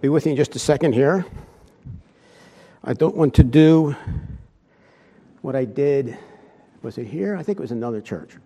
[0.00, 1.26] Be with me just a second here.
[2.84, 3.96] I don't want to do
[5.42, 6.16] what I did.
[6.82, 7.34] Was it here?
[7.34, 8.36] I think it was another church.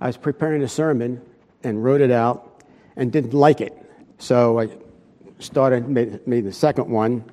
[0.00, 1.20] I was preparing a sermon
[1.64, 2.62] and wrote it out
[2.94, 3.76] and didn't like it.
[4.18, 4.68] So I
[5.40, 7.24] started, made, made the second one.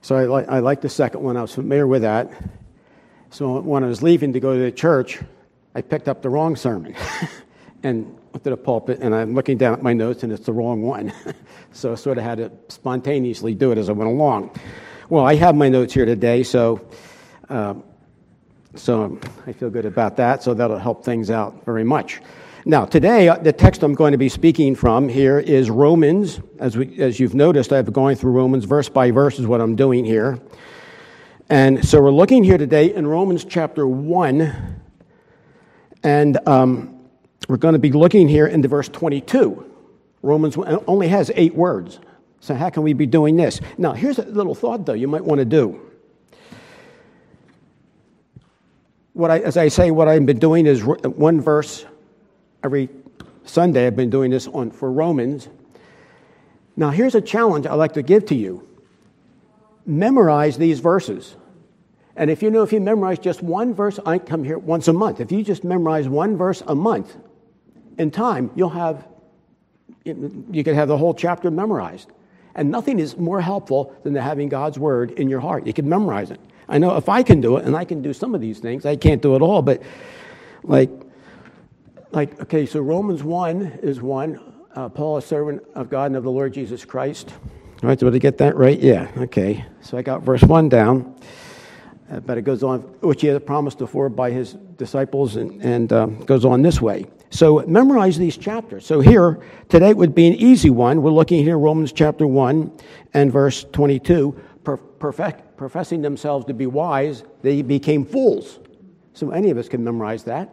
[0.00, 1.36] So I, li- I liked the second one.
[1.36, 2.30] I was familiar with that.
[3.30, 5.18] So when I was leaving to go to the church,
[5.74, 6.94] I picked up the wrong sermon
[7.82, 10.52] and went to the pulpit, and I'm looking down at my notes, and it's the
[10.52, 11.12] wrong one.
[11.72, 14.58] so I sort of had to spontaneously do it as I went along.
[15.08, 16.86] Well, I have my notes here today, so
[17.48, 17.74] uh,
[18.74, 20.42] so I feel good about that.
[20.42, 22.20] So that'll help things out very much.
[22.64, 26.40] Now, today, uh, the text I'm going to be speaking from here is Romans.
[26.58, 29.60] As, we, as you've noticed, I've been going through Romans verse by verse, is what
[29.60, 30.38] I'm doing here.
[31.48, 34.82] And so we're looking here today in Romans chapter 1,
[36.02, 36.97] and um,
[37.48, 39.64] we're going to be looking here into verse 22.
[40.22, 41.98] Romans uh, only has eight words.
[42.40, 43.60] So, how can we be doing this?
[43.78, 45.80] Now, here's a little thought, though, you might want to do.
[49.14, 51.84] What I, as I say, what I've been doing is uh, one verse
[52.62, 52.88] every
[53.44, 53.86] Sunday.
[53.86, 55.48] I've been doing this on, for Romans.
[56.76, 58.68] Now, here's a challenge I'd like to give to you
[59.84, 61.34] memorize these verses.
[62.14, 64.92] And if you know, if you memorize just one verse, I come here once a
[64.92, 65.18] month.
[65.18, 67.16] If you just memorize one verse a month,
[67.98, 69.06] in time, you'll have,
[70.04, 72.10] you can have the whole chapter memorized.
[72.54, 75.66] And nothing is more helpful than having God's word in your heart.
[75.66, 76.40] You can memorize it.
[76.68, 78.84] I know if I can do it, and I can do some of these things,
[78.84, 79.82] I can't do it all, but
[80.62, 80.90] like,
[82.10, 84.40] like okay, so Romans 1 is one.
[84.74, 87.32] Uh, Paul, a servant of God and of the Lord Jesus Christ.
[87.82, 88.78] All right, did I get that right?
[88.78, 89.64] Yeah, okay.
[89.80, 91.16] So I got verse 1 down.
[92.10, 95.92] Uh, but it goes on, which he had promised before by his disciples, and, and
[95.92, 97.06] uh, goes on this way.
[97.30, 98.86] So memorize these chapters.
[98.86, 101.02] So here, today would be an easy one.
[101.02, 102.72] We're looking here, Romans chapter 1
[103.14, 104.38] and verse 22.
[104.98, 108.58] Perfect, professing themselves to be wise, they became fools.
[109.14, 110.50] So any of us can memorize that.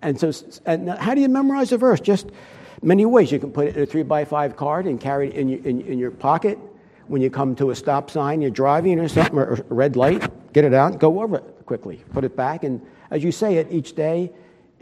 [0.00, 0.32] And so,
[0.66, 2.00] and how do you memorize a verse?
[2.00, 2.30] Just
[2.82, 3.32] many ways.
[3.32, 5.60] You can put it in a three by five card and carry it in your,
[5.60, 6.58] in, in your pocket.
[7.06, 10.52] When you come to a stop sign, you're driving or something, or a red light,
[10.52, 13.68] get it out, go over it quickly, put it back, and as you say it
[13.70, 14.32] each day,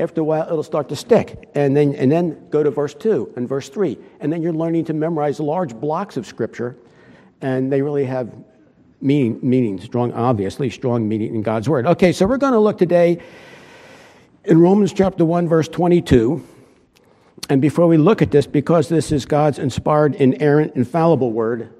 [0.03, 3.35] after a while it'll start to stick and then and then go to verse 2
[3.37, 6.77] and verse 3 and then you're learning to memorize large blocks of scripture
[7.41, 8.33] and they really have
[9.01, 12.79] meaning meaning strong obviously strong meaning in god's word okay so we're going to look
[12.79, 13.19] today
[14.45, 16.45] in romans chapter 1 verse 22
[17.49, 21.73] and before we look at this because this is god's inspired inerrant infallible word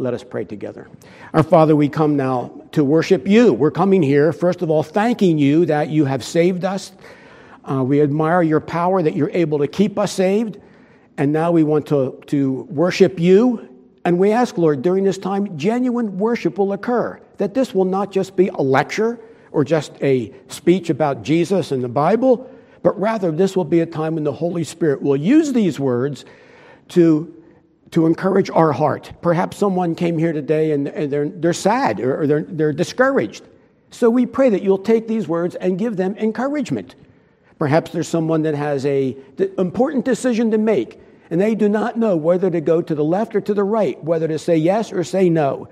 [0.00, 0.88] let us pray together.
[1.34, 3.52] Our Father, we come now to worship you.
[3.52, 6.92] We're coming here, first of all, thanking you that you have saved us,
[7.64, 10.58] uh, we admire your power that you're able to keep us saved.
[11.16, 13.68] And now we want to, to worship you.
[14.04, 17.20] And we ask, Lord, during this time, genuine worship will occur.
[17.36, 19.20] That this will not just be a lecture
[19.52, 22.50] or just a speech about Jesus and the Bible,
[22.82, 26.24] but rather this will be a time when the Holy Spirit will use these words
[26.88, 27.34] to,
[27.90, 29.12] to encourage our heart.
[29.20, 33.44] Perhaps someone came here today and, and they're, they're sad or, or they're, they're discouraged.
[33.90, 36.94] So we pray that you'll take these words and give them encouragement.
[37.60, 39.14] Perhaps there's someone that has a
[39.58, 40.98] important decision to make,
[41.28, 44.02] and they do not know whether to go to the left or to the right,
[44.02, 45.68] whether to say yes or say no.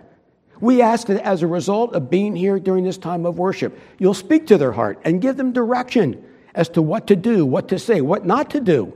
[0.60, 4.12] We ask that as a result of being here during this time of worship, you'll
[4.12, 6.22] speak to their heart and give them direction
[6.54, 8.94] as to what to do, what to say, what not to do.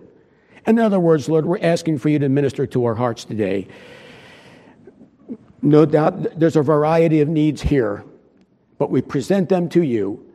[0.67, 3.69] In other words, Lord, we're asking for you to minister to our hearts today.
[5.63, 8.05] No doubt there's a variety of needs here,
[8.77, 10.31] but we present them to you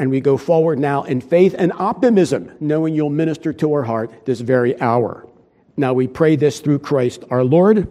[0.00, 4.24] and we go forward now in faith and optimism, knowing you'll minister to our heart
[4.24, 5.28] this very hour.
[5.76, 7.86] Now we pray this through Christ our Lord.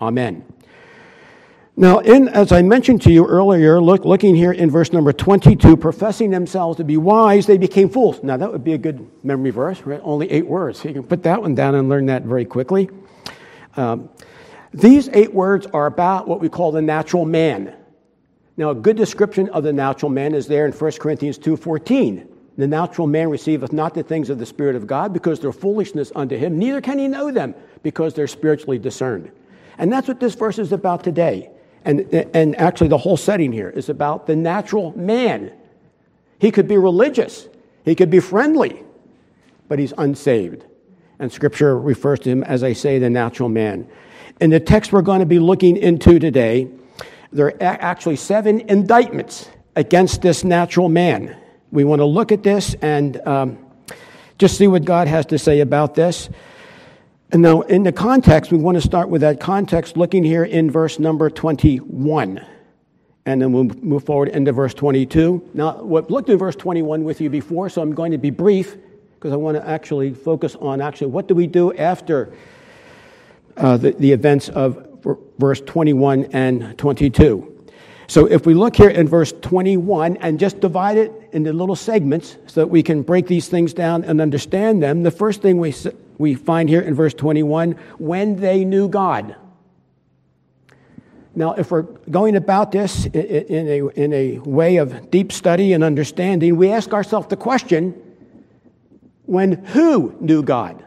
[0.00, 0.44] Amen.
[1.76, 5.76] Now, in, as I mentioned to you earlier, look, looking here in verse number 22,
[5.76, 8.22] professing themselves to be wise, they became fools.
[8.22, 10.00] Now, that would be a good memory verse, right?
[10.04, 10.84] Only eight words.
[10.84, 12.90] You can put that one down and learn that very quickly.
[13.76, 14.08] Um,
[14.72, 17.74] these eight words are about what we call the natural man.
[18.60, 22.26] Now, a good description of the natural man is there in 1 Corinthians 2.14.
[22.58, 26.12] The natural man receiveth not the things of the Spirit of God because they're foolishness
[26.14, 29.30] unto him, neither can he know them because they're spiritually discerned.
[29.78, 31.48] And that's what this verse is about today.
[31.86, 32.00] And,
[32.34, 35.52] and actually, the whole setting here is about the natural man.
[36.38, 37.48] He could be religious,
[37.86, 38.84] he could be friendly,
[39.68, 40.66] but he's unsaved.
[41.18, 43.88] And Scripture refers to him, as I say, the natural man.
[44.38, 46.68] In the text we're going to be looking into today,
[47.32, 51.36] there are actually seven indictments against this natural man.
[51.70, 53.58] We want to look at this and um,
[54.38, 56.28] just see what God has to say about this.
[57.32, 60.68] And now, in the context, we want to start with that context, looking here in
[60.68, 62.44] verse number 21.
[63.26, 65.50] And then we'll move forward into verse 22.
[65.54, 68.76] Now, we've looked at verse 21 with you before, so I'm going to be brief
[69.14, 72.32] because I want to actually focus on actually what do we do after
[73.56, 74.89] uh, the, the events of
[75.38, 77.46] verse 21 and 22.
[78.10, 82.36] So if we look here in verse 21 and just divide it into little segments
[82.46, 85.72] so that we can break these things down and understand them, the first thing we,
[86.18, 89.36] we find here in verse 21 when they knew God.
[91.36, 95.84] Now, if we're going about this in a, in a way of deep study and
[95.84, 97.94] understanding, we ask ourselves the question
[99.26, 100.84] when who knew God?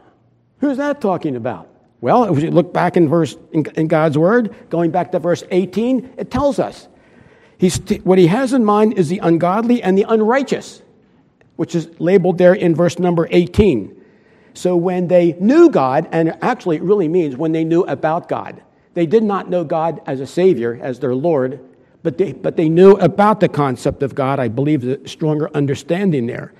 [0.57, 1.69] Who's that talking about?
[2.03, 5.41] Well, if we look back in verse in, in God's word, going back to verse
[5.49, 6.89] 18, it tells us
[7.57, 10.81] He's, what he has in mind is the ungodly and the unrighteous,
[11.55, 13.95] which is labeled there in verse number 18.
[14.53, 18.61] So when they knew God, and actually it really means when they knew about God,
[18.95, 21.61] they did not know God as a Savior, as their Lord,
[22.03, 24.41] but they, but they knew about the concept of God.
[24.41, 26.51] I believe the stronger understanding there.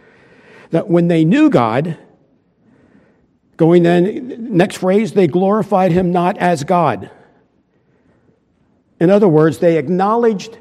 [0.69, 1.97] That when they knew God,
[3.63, 7.09] going then, next phrase, they glorified Him not as God.
[8.99, 10.57] In other words, they acknowledged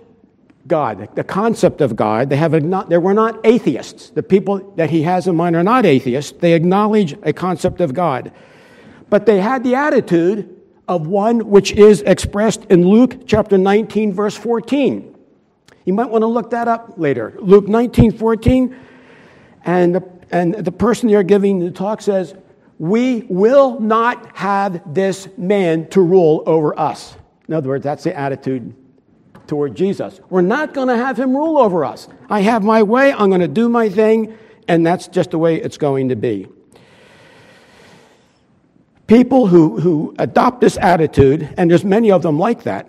[0.69, 2.31] God, the concept of God.
[2.31, 4.11] They, have not, they were not atheists.
[4.11, 6.31] The people that he has in mind are not atheists.
[6.31, 8.31] They acknowledge a concept of God.
[9.11, 14.37] But they had the attitude of one which is expressed in Luke chapter 19, verse
[14.37, 15.13] 14.
[15.85, 17.37] You might want to look that up later.
[17.41, 18.77] Luke 19, 14.
[19.65, 22.37] And the, and the person you're giving the talk says,
[22.79, 27.17] We will not have this man to rule over us.
[27.49, 28.75] In other words, that's the attitude
[29.47, 30.21] toward Jesus.
[30.31, 32.09] We're not going to have him rule over us.
[32.31, 34.37] I have my way, I'm going to do my thing,
[34.69, 36.49] and that's just the way it's going to be.
[39.07, 42.89] People who, who adopt this attitude, and there's many of them like that,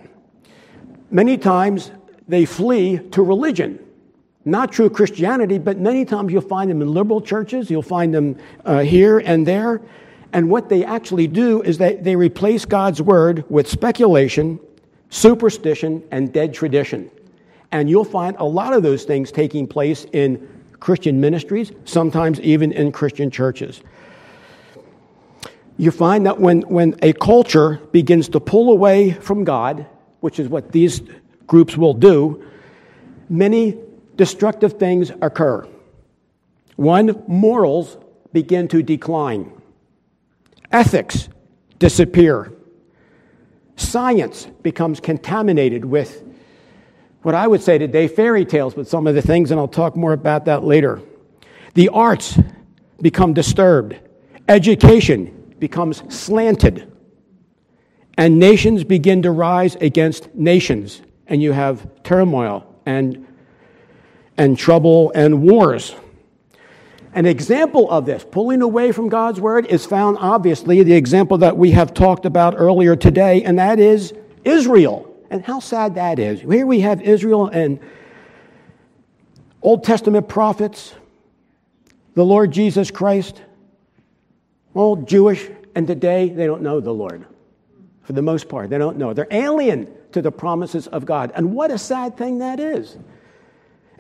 [1.11, 1.91] many times
[2.27, 3.82] they flee to religion.
[4.45, 8.37] Not true Christianity, but many times you'll find them in liberal churches, you'll find them
[8.65, 9.81] uh, here and there.
[10.33, 14.59] And what they actually do is that they replace God's word with speculation
[15.13, 17.09] superstition, and dead tradition.
[17.71, 20.49] And you'll find a lot of those things taking place in
[20.79, 23.81] Christian ministries, sometimes even in Christian churches.
[25.77, 29.85] You find that when, when a culture begins to pull away from God,
[30.21, 31.03] which is what these
[31.45, 32.43] groups will do,
[33.29, 33.77] many
[34.15, 35.67] destructive things occur.
[36.75, 37.97] One, morals
[38.31, 39.51] begin to decline,
[40.71, 41.29] ethics
[41.79, 42.51] disappear,
[43.75, 46.23] Science becomes contaminated with
[47.23, 49.95] what I would say today fairy tales with some of the things, and I'll talk
[49.95, 51.01] more about that later.
[51.73, 52.37] The arts
[53.01, 53.97] become disturbed,
[54.47, 56.91] education becomes slanted,
[58.17, 63.25] and nations begin to rise against nations, and you have turmoil and,
[64.37, 65.95] and trouble and wars.
[67.13, 71.55] An example of this, pulling away from God's word, is found obviously the example that
[71.55, 74.13] we have talked about earlier today, and that is
[74.43, 75.09] Israel.
[75.29, 76.41] And how sad that is.
[76.41, 77.79] Here we have Israel and
[79.61, 80.93] Old Testament prophets,
[82.13, 83.41] the Lord Jesus Christ,
[84.73, 87.25] all Jewish, and today they don't know the Lord.
[88.03, 89.13] For the most part, they don't know.
[89.13, 91.31] They're alien to the promises of God.
[91.35, 92.97] And what a sad thing that is.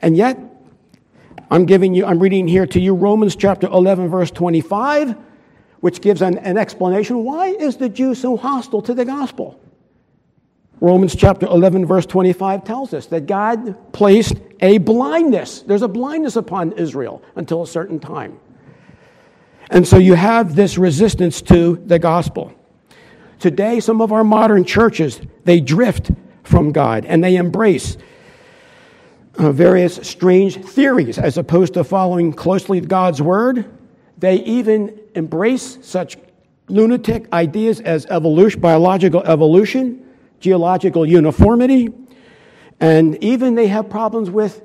[0.03, 0.37] And yet,
[1.49, 5.15] I'm giving you, I'm reading here to you Romans chapter 11, verse 25,
[5.79, 7.23] which gives an, an explanation.
[7.23, 9.61] Why is the Jew so hostile to the gospel?
[10.81, 15.61] Romans chapter 11, verse 25 tells us that God placed a blindness.
[15.61, 18.37] There's a blindness upon Israel until a certain time.
[19.69, 22.53] And so you have this resistance to the gospel.
[23.39, 26.11] Today, some of our modern churches, they drift
[26.43, 27.95] from God and they embrace
[29.37, 33.65] uh, various strange theories as opposed to following closely God's word.
[34.17, 36.17] They even embrace such
[36.67, 40.05] lunatic ideas as evolution, biological evolution,
[40.39, 41.89] geological uniformity,
[42.79, 44.61] and even they have problems with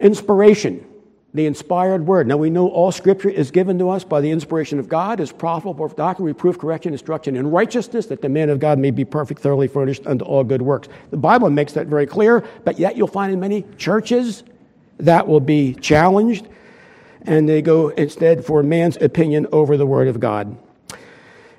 [0.00, 0.84] inspiration
[1.32, 2.26] the inspired word.
[2.26, 5.30] Now we know all scripture is given to us by the inspiration of God, is
[5.30, 9.04] profitable for doctrine, reproof, correction, instruction in righteousness, that the man of God may be
[9.04, 10.88] perfect, thoroughly furnished unto all good works.
[11.10, 14.42] The Bible makes that very clear, but yet you'll find in many churches
[14.98, 16.48] that will be challenged,
[17.22, 20.56] and they go instead for man's opinion over the word of God.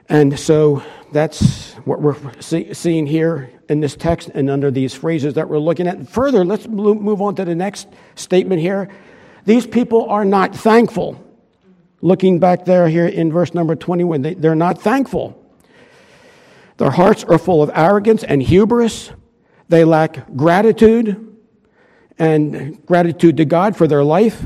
[0.10, 5.36] And so that's what we're see, seeing here in this text and under these phrases
[5.36, 6.10] that we're looking at.
[6.10, 8.90] Further, let's move on to the next statement here
[9.46, 11.22] these people are not thankful
[12.02, 15.38] looking back there here in verse number 21, they, they're not thankful.
[16.78, 19.12] Their hearts are full of arrogance and hubris.
[19.70, 21.38] They lack gratitude
[22.18, 24.46] and gratitude to God for their life.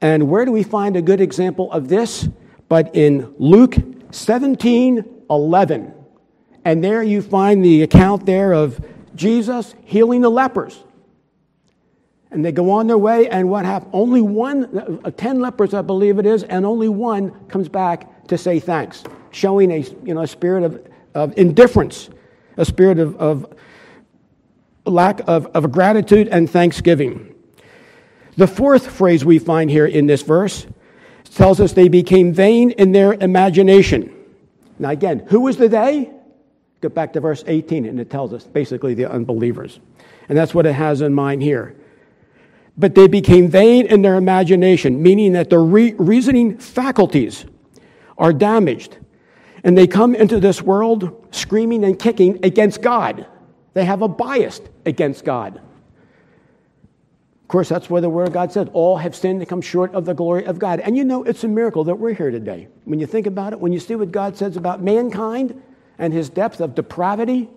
[0.00, 2.28] And where do we find a good example of this?
[2.68, 3.76] But in Luke
[4.10, 5.94] 17 11.
[6.64, 10.82] And there you find the account there of Jesus healing the lepers.
[12.32, 13.90] And they go on their way, and what happened?
[13.94, 18.38] Only one, uh, 10 lepers, I believe it is, and only one comes back to
[18.38, 22.08] say thanks, showing a, you know, a spirit of, of indifference,
[22.56, 23.54] a spirit of, of
[24.86, 27.34] lack of, of gratitude and thanksgiving.
[28.36, 30.66] The fourth phrase we find here in this verse
[31.34, 34.14] tells us they became vain in their imagination.
[34.78, 36.10] Now, again, who was the they?
[36.80, 39.80] Go back to verse 18, and it tells us basically the unbelievers.
[40.28, 41.76] And that's what it has in mind here.
[42.76, 47.44] But they became vain in their imagination, meaning that their re- reasoning faculties
[48.16, 48.98] are damaged.
[49.64, 53.26] And they come into this world screaming and kicking against God.
[53.74, 55.56] They have a bias against God.
[55.56, 59.94] Of course, that's where the Word of God said, All have sinned and come short
[59.94, 60.80] of the glory of God.
[60.80, 62.68] And you know, it's a miracle that we're here today.
[62.84, 65.62] When you think about it, when you see what God says about mankind
[65.98, 67.50] and his depth of depravity,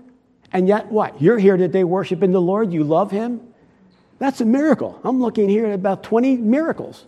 [0.51, 1.21] and yet what?
[1.21, 3.41] You're here today worshiping the Lord, you love Him,
[4.25, 4.99] that's a miracle.
[5.03, 7.05] I'm looking here at about 20 miracles.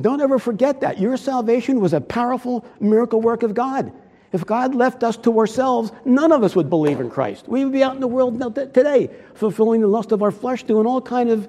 [0.00, 0.98] Don't ever forget that.
[0.98, 3.92] Your salvation was a powerful miracle work of God.
[4.32, 7.46] If God left us to ourselves, none of us would believe in Christ.
[7.46, 10.84] We would be out in the world today, fulfilling the lust of our flesh, doing
[10.84, 11.46] all kind of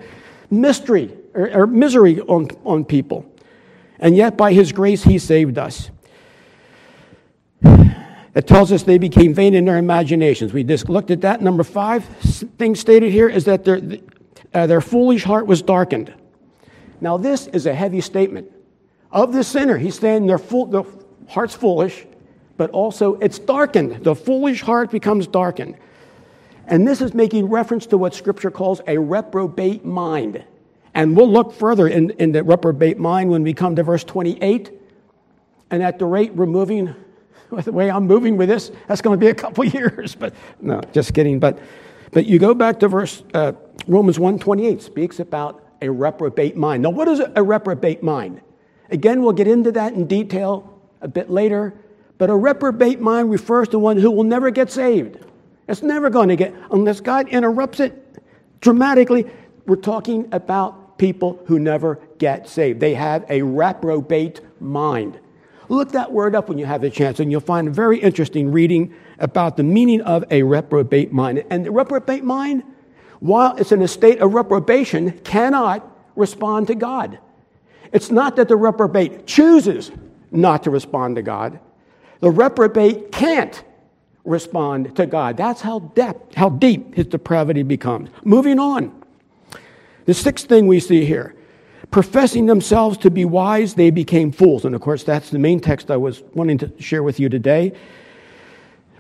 [0.52, 3.26] mystery or, or misery on, on people.
[3.98, 5.90] And yet, by His grace, He saved us.
[8.36, 10.54] It tells us they became vain in their imaginations.
[10.54, 11.42] We just looked at that.
[11.42, 12.04] Number five
[12.58, 13.64] thing stated here is that
[14.54, 16.14] uh, their foolish heart was darkened.
[17.02, 18.52] Now, this is a heavy statement.
[19.12, 20.84] Of the sinner, he's saying their, their
[21.28, 22.06] heart's foolish,
[22.58, 24.04] but also it's darkened.
[24.04, 25.78] The foolish heart becomes darkened.
[26.66, 30.44] And this is making reference to what Scripture calls a reprobate mind.
[30.94, 34.72] And we'll look further in, in the reprobate mind when we come to verse 28.
[35.72, 36.96] And at the rate we're moving,
[37.52, 40.16] the way I'm moving with this, that's going to be a couple years.
[40.16, 41.40] But no, just kidding.
[41.40, 41.60] But
[42.12, 43.54] but you go back to verse uh,
[43.88, 46.84] Romans 1:28 speaks about a reprobate mind.
[46.84, 48.42] Now, what is a reprobate mind?
[48.90, 51.74] Again, we'll get into that in detail a bit later.
[52.18, 55.18] But a reprobate mind refers to one who will never get saved.
[55.68, 57.94] It's never going to get, unless God interrupts it
[58.62, 59.26] dramatically.
[59.66, 62.80] We're talking about people who never get saved.
[62.80, 65.20] They have a reprobate mind.
[65.70, 68.52] Look that word up when you have the chance, and you'll find a very interesting
[68.52, 71.44] reading about the meaning of a reprobate mind.
[71.50, 72.64] And the reprobate mind,
[73.24, 77.20] while it's in a state of reprobation, cannot respond to God.
[77.94, 79.92] It's not that the reprobate chooses
[80.30, 81.58] not to respond to God.
[82.20, 83.64] The reprobate can't
[84.26, 85.38] respond to God.
[85.38, 88.10] That's how, depth, how deep his depravity becomes.
[88.26, 88.92] Moving on.
[90.04, 91.34] The sixth thing we see here
[91.92, 94.66] professing themselves to be wise, they became fools.
[94.66, 97.72] And of course, that's the main text I was wanting to share with you today.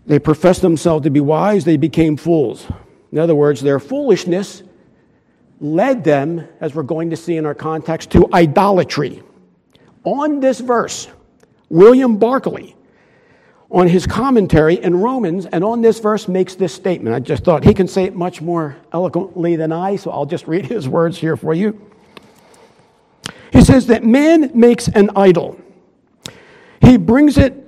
[0.05, 2.67] They professed themselves to be wise, they became fools.
[3.13, 4.63] In other words, their foolishness
[5.61, 9.21] led them, as we're going to see in our context, to idolatry.
[10.03, 11.07] On this verse,
[11.69, 12.75] William Barclay,
[13.69, 17.15] on his commentary in Romans, and on this verse makes this statement.
[17.15, 20.47] I just thought he can say it much more eloquently than I, so I'll just
[20.47, 21.79] read his words here for you.
[23.51, 25.59] He says that man makes an idol.
[26.81, 27.59] He brings it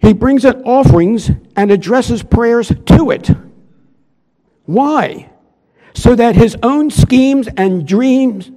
[0.00, 3.28] he brings it offerings and addresses prayers to it.
[4.68, 5.30] Why?
[5.94, 8.50] So that his own schemes and dreams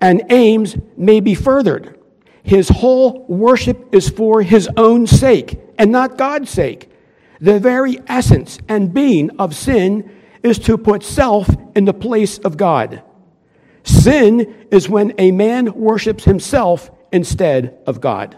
[0.00, 2.00] and aims may be furthered.
[2.42, 6.90] His whole worship is for his own sake and not God's sake.
[7.40, 10.10] The very essence and being of sin
[10.42, 13.00] is to put self in the place of God.
[13.84, 18.36] Sin is when a man worships himself instead of God.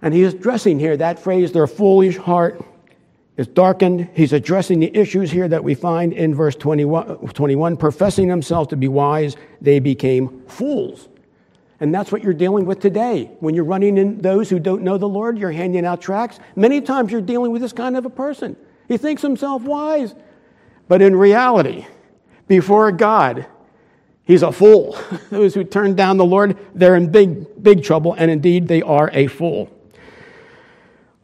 [0.00, 2.64] And he is addressing here that phrase, their foolish heart
[3.36, 4.08] is darkened.
[4.14, 8.76] He's addressing the issues here that we find in verse 21, 21 professing themselves to
[8.76, 11.08] be wise, they became fools.
[11.78, 13.30] And that's what you're dealing with today.
[13.40, 16.40] When you're running in those who don't know the Lord, you're handing out tracts.
[16.54, 18.56] Many times you're dealing with this kind of a person.
[18.88, 20.14] He thinks himself wise.
[20.88, 21.86] But in reality,
[22.48, 23.46] before God,
[24.24, 24.96] he's a fool.
[25.30, 29.10] those who turn down the Lord, they're in big, big trouble, and indeed they are
[29.12, 29.70] a fool.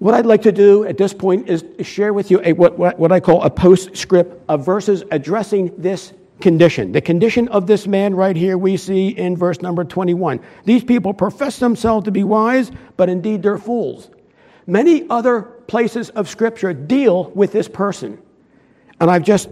[0.03, 3.13] What I'd like to do at this point is share with you a, what, what,
[3.13, 6.91] I call a postscript of verses addressing this condition.
[6.91, 10.41] The condition of this man right here we see in verse number 21.
[10.65, 14.11] These people profess themselves to be wise, but indeed they're fools.
[14.67, 18.21] Many other places of Scripture deal with this person.
[18.99, 19.51] And I've just,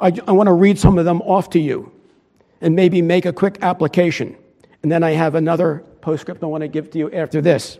[0.00, 1.92] I, I want to read some of them off to you
[2.62, 4.38] and maybe make a quick application.
[4.82, 7.78] And then I have another postscript I want to give to you after this.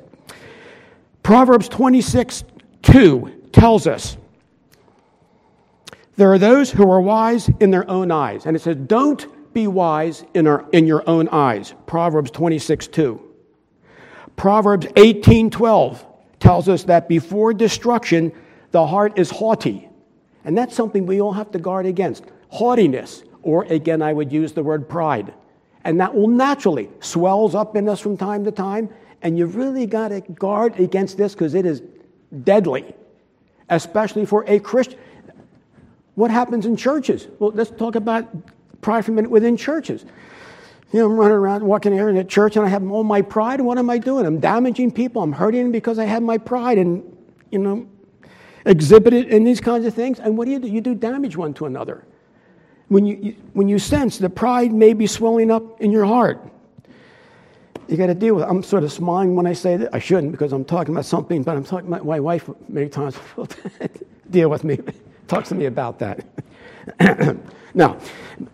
[1.23, 2.45] Proverbs 26
[2.83, 4.17] 2 tells us
[6.17, 8.45] there are those who are wise in their own eyes.
[8.47, 11.75] And it says, don't be wise in, our, in your own eyes.
[11.87, 13.21] Proverbs 26 2.
[14.37, 16.07] Proverbs 18 12
[16.41, 18.33] tells us that before destruction,
[18.73, 19.89] the heart is haughty.
[20.45, 24.53] And that's something we all have to guard against haughtiness, or again, I would use
[24.53, 25.33] the word pride.
[25.85, 28.89] And that will naturally swells up in us from time to time.
[29.23, 31.83] And you've really got to guard against this because it is
[32.43, 32.95] deadly,
[33.69, 34.99] especially for a Christian.
[36.15, 37.29] What happens in churches?
[37.39, 38.29] Well, let's talk about
[38.83, 40.05] pride for a minute within churches.
[40.93, 43.23] You know, I'm running around, walking here in a church, and I have all my
[43.23, 43.63] pride.
[43.63, 44.27] What am I doing?
[44.27, 45.23] I'm damaging people.
[45.23, 47.03] I'm hurting them because I have my pride and,
[47.51, 47.89] you know,
[48.67, 50.21] exhibit it in these kinds of things.
[50.21, 50.69] And what do you do?
[50.69, 52.05] You do damage one to another.
[52.89, 56.47] When you, you when you sense the pride may be swelling up in your heart,
[57.89, 58.49] you got to deal with it.
[58.49, 59.95] I'm sort of smiling when I say that.
[59.95, 63.17] I shouldn't because I'm talking about something, but I'm talking about my wife many times
[63.37, 63.49] will
[64.31, 64.79] deal with me
[65.33, 66.25] talks to me about that.
[67.75, 67.99] now,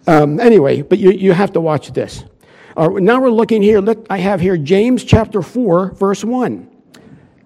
[0.06, 2.24] um, anyway, but you, you have to watch this.
[2.76, 3.80] Now we're looking here.
[3.80, 6.70] Look, I have here James chapter 4, verse 1.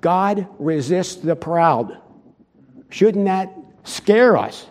[0.03, 1.97] God resists the proud.
[2.91, 4.67] Shouldn't that scare us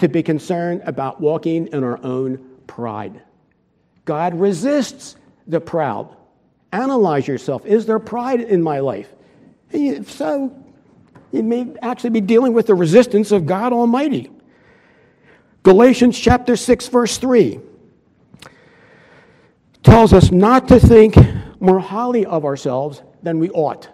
[0.00, 3.22] to be concerned about walking in our own pride?
[4.04, 6.14] God resists the proud.
[6.74, 7.64] Analyze yourself.
[7.64, 9.08] Is there pride in my life?
[9.70, 10.52] If so,
[11.30, 14.28] you may actually be dealing with the resistance of God Almighty.
[15.62, 17.60] Galatians chapter 6, verse 3
[19.84, 21.16] tells us not to think
[21.60, 23.88] more highly of ourselves than we ought.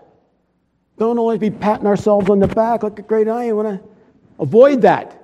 [0.98, 3.56] Don't always be patting ourselves on the back, look at great I am.
[3.56, 3.88] Want to
[4.38, 5.22] avoid that.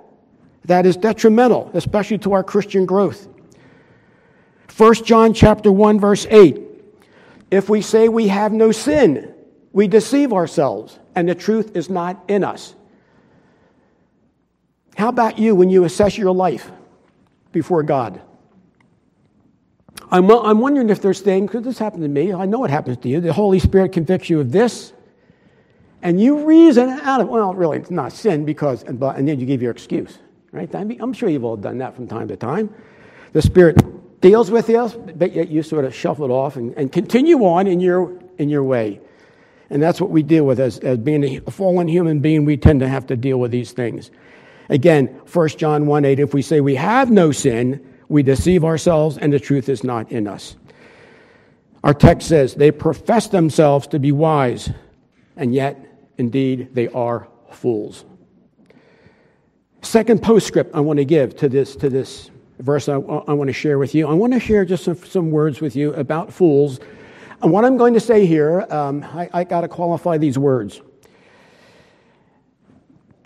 [0.66, 3.28] That is detrimental, especially to our Christian growth.
[4.76, 6.65] 1 John chapter 1, verse 8.
[7.50, 9.34] If we say we have no sin,
[9.72, 12.74] we deceive ourselves, and the truth is not in us.
[14.96, 16.70] How about you when you assess your life
[17.52, 18.20] before God?
[20.10, 22.96] I'm, I'm wondering if there's things, because this happened to me, I know it happens
[22.98, 23.20] to you.
[23.20, 24.92] The Holy Spirit convicts you of this,
[26.02, 29.46] and you reason out of, well, really, it's not sin because, and, and then you
[29.46, 30.18] give your excuse,
[30.52, 30.72] right?
[30.74, 32.74] I'm sure you've all done that from time to time.
[33.32, 33.82] The Spirit
[34.26, 37.68] deals with you, but yet you sort of shuffle it off and, and continue on
[37.68, 39.00] in your, in your way.
[39.70, 42.44] And that's what we deal with as, as being a fallen human being.
[42.44, 44.10] We tend to have to deal with these things.
[44.68, 49.16] Again, 1 John 1 8, if we say we have no sin, we deceive ourselves
[49.16, 50.56] and the truth is not in us.
[51.84, 54.70] Our text says they profess themselves to be wise,
[55.36, 55.78] and yet,
[56.18, 58.04] indeed, they are fools.
[59.82, 63.54] Second postscript I want to give to this, to this verse I, I want to
[63.54, 64.08] share with you.
[64.08, 66.80] I want to share just some, some words with you about fools
[67.42, 70.80] and what I'm going to say here, um, I, I got to qualify these words.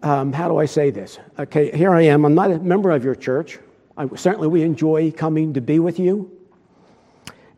[0.03, 1.19] Um, how do I say this?
[1.39, 2.25] Okay, here I am.
[2.25, 3.59] I'm not a member of your church.
[3.97, 6.31] I, certainly, we enjoy coming to be with you.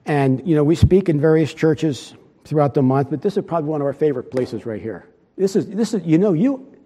[0.05, 3.71] And, you know, we speak in various churches throughout the month, but this is probably
[3.71, 5.07] one of our favorite places right here.
[5.37, 6.77] This is, this is you know, you,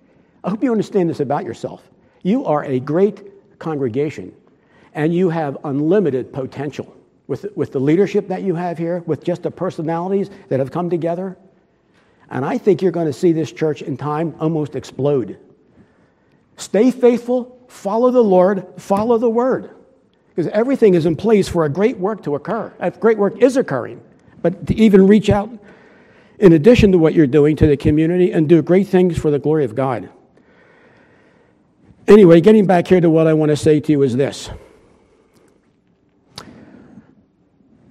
[0.44, 1.88] I hope you understand this about yourself.
[2.22, 4.34] You are a great congregation,
[4.96, 9.42] and you have unlimited potential with, with the leadership that you have here, with just
[9.42, 11.36] the personalities that have come together.
[12.30, 15.38] And I think you're going to see this church in time almost explode.
[16.56, 19.70] Stay faithful, follow the Lord, follow the word.
[20.34, 22.72] Because everything is in place for a great work to occur.
[22.78, 24.00] A great work is occurring.
[24.40, 25.50] But to even reach out,
[26.38, 29.38] in addition to what you're doing to the community, and do great things for the
[29.38, 30.08] glory of God.
[32.08, 34.48] Anyway, getting back here to what I want to say to you is this.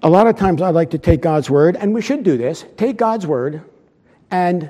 [0.05, 2.63] A lot of times I like to take God's word, and we should do this
[2.77, 3.63] take God's word
[4.29, 4.69] and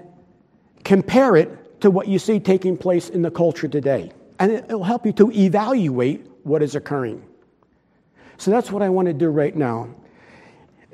[0.85, 4.11] compare it to what you see taking place in the culture today.
[4.39, 7.21] And it will help you to evaluate what is occurring.
[8.37, 9.89] So that's what I want to do right now.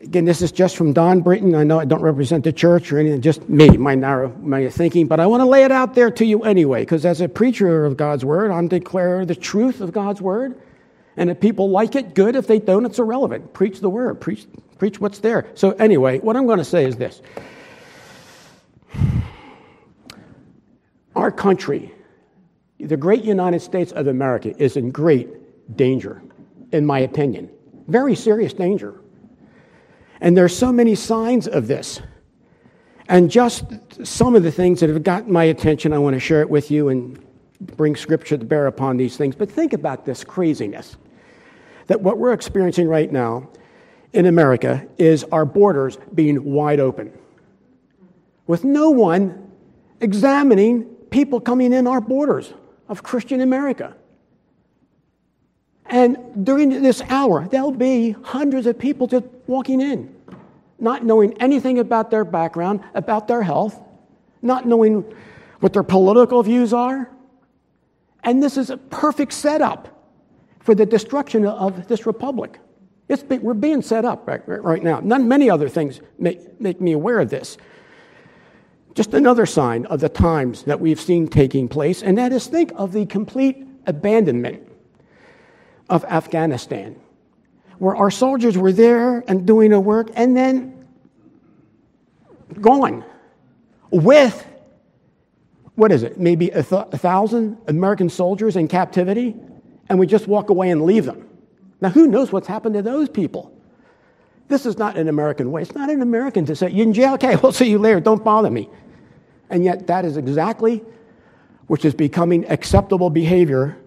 [0.02, 1.54] Again, this is just from Don Britton.
[1.54, 5.06] I know I don't represent the church or anything, just me, my narrow my thinking,
[5.06, 7.86] but I want to lay it out there to you anyway, because as a preacher
[7.86, 10.60] of God's word, I'm declaring the truth of God's word.
[11.18, 12.36] And if people like it, good.
[12.36, 13.54] If they don't, it's irrelevant.
[13.54, 14.48] Preach the word, preach,
[14.78, 15.48] preach what's there.
[15.56, 17.22] So, anyway, what I'm going to say is this
[21.16, 21.94] Our country,
[22.80, 26.22] the great United States of America, is in great danger.
[26.72, 27.50] in my opinion.
[27.88, 28.96] Very serious danger.
[30.22, 32.00] And there's so many signs of this.
[33.10, 33.66] And just
[34.06, 36.72] some of the things that have gotten my attention, I want to share it with
[36.72, 37.20] you and
[37.60, 39.36] bring scripture to bear upon these things.
[39.36, 40.96] But think about this craziness
[41.88, 43.50] that what we're experiencing right now
[44.14, 47.12] in America is our borders being wide open
[48.48, 49.50] with no one
[50.02, 52.54] examining people coming in our borders
[52.90, 53.96] of Christian America.
[55.86, 60.14] And during this hour, there'll be hundreds of people just walking in,
[60.80, 63.80] not knowing anything about their background, about their health,
[64.42, 65.06] not knowing
[65.60, 67.10] what their political views are.
[68.24, 70.01] And this is a perfect setup
[70.62, 72.60] for the destruction of this republic.
[73.30, 75.02] We're being set up right, right now.
[75.02, 77.58] Many other things make, make me aware of this.
[78.94, 82.72] Just another sign of the times that we've seen taking place, and that is think
[82.76, 84.68] of the complete abandonment
[85.90, 86.96] of Afghanistan,
[87.80, 90.86] where our soldiers were there and doing their work and then
[92.60, 93.04] gone
[93.90, 94.46] with,
[95.76, 99.36] what is it, maybe a, th- a thousand American soldiers in captivity,
[99.92, 101.28] and we just walk away and leave them.
[101.82, 103.54] Now, who knows what's happened to those people?
[104.48, 105.64] This is not an American way.
[105.64, 107.16] It's not an American to say, You're in jail?
[107.16, 108.00] Okay, we'll see you later.
[108.00, 108.70] Don't bother me.
[109.50, 110.82] And yet, that is exactly
[111.68, 113.78] which is becoming acceptable behavior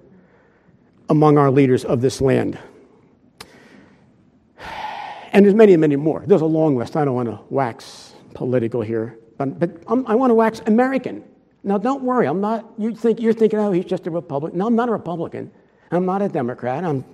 [1.08, 2.58] among our leaders of this land.
[5.32, 6.22] And there's many, many more.
[6.26, 6.96] There's a long list.
[6.96, 11.24] I don't want to wax political here, but, but i want to wax American.
[11.62, 12.26] Now, don't worry.
[12.26, 12.70] I'm not.
[12.76, 14.58] You think you're thinking, oh, he's just a Republican.
[14.58, 15.50] No, I'm not a Republican.
[15.94, 16.84] I'm not a Democrat.
[16.84, 17.04] I'm,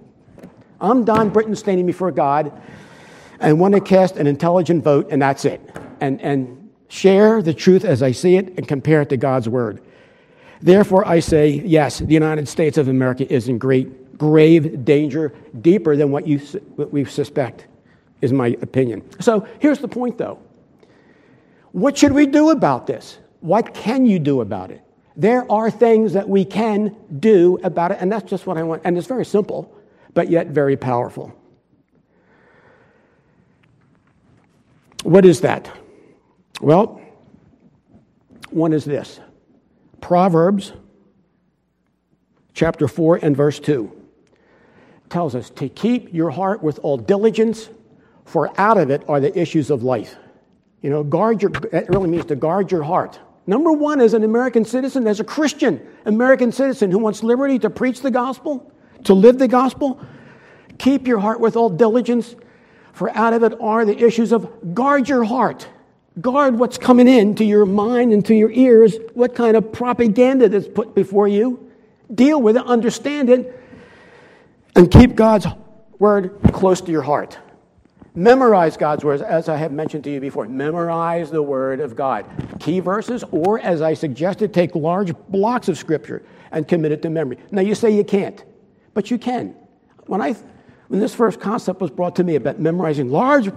[0.81, 2.53] I'm Don Britton standing before God,
[3.39, 5.61] and want to cast an intelligent vote, and that's it.
[6.01, 9.81] And and share the truth as I see it, and compare it to God's word.
[10.61, 15.97] Therefore, I say, yes, the United States of America is in great, grave danger, deeper
[15.97, 16.39] than what, you,
[16.77, 17.67] what we suspect,
[18.21, 19.03] is my opinion.
[19.21, 20.39] So here's the point, though.
[21.73, 23.19] What should we do about this?
[23.41, 24.83] What can you do about it?
[25.21, 28.81] There are things that we can do about it, and that's just what I want.
[28.87, 29.71] And it's very simple,
[30.15, 31.39] but yet very powerful.
[35.03, 35.71] What is that?
[36.63, 37.03] Well,
[38.49, 39.21] one is this
[40.01, 40.73] Proverbs
[42.55, 43.93] chapter 4 and verse 2
[45.11, 47.69] tells us to keep your heart with all diligence,
[48.25, 50.17] for out of it are the issues of life.
[50.81, 53.19] You know, guard your, it really means to guard your heart.
[53.47, 57.71] Number one, as an American citizen, as a Christian American citizen who wants liberty to
[57.71, 58.73] preach the gospel,
[59.05, 60.01] to live the gospel,
[60.79, 62.37] keep your heart with all diligence,
[62.93, 65.69] for out of it are the issues of guard your heart.
[66.21, 70.49] Guard what's coming in to your mind and to your ears, what kind of propaganda
[70.49, 71.71] that's put before you.
[72.13, 73.59] Deal with it, understand it,
[74.75, 75.47] and keep God's
[75.99, 77.39] word close to your heart.
[78.15, 80.47] Memorize God's words, as I have mentioned to you before.
[80.49, 82.27] Memorize the word of God.
[82.59, 87.11] Key verses, or as I suggested, take large blocks of scripture and commit it to
[87.11, 87.39] memory.
[87.53, 88.43] Now, you say you can't,
[88.95, 89.55] but you can.
[90.07, 90.35] When, I,
[90.89, 93.51] when this first concept was brought to me about memorizing large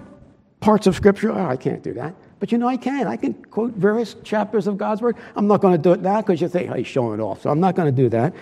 [0.60, 2.14] parts of scripture, oh, I can't do that.
[2.38, 3.08] But you know, I can.
[3.08, 5.16] I can quote various chapters of God's Word.
[5.34, 7.42] I'm not going to do it now because you think, oh, he's showing it off.
[7.42, 8.34] So I'm not going to do that.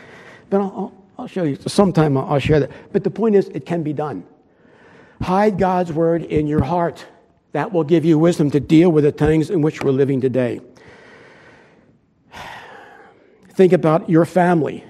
[0.51, 1.57] But I'll, I'll show you.
[1.66, 2.70] Sometime I'll share that.
[2.92, 4.25] But the point is, it can be done.
[5.23, 7.07] Hide God's Word in your heart.
[7.53, 10.61] That will give you wisdom to deal with the things in which we're living today.
[13.51, 14.83] Think about your family,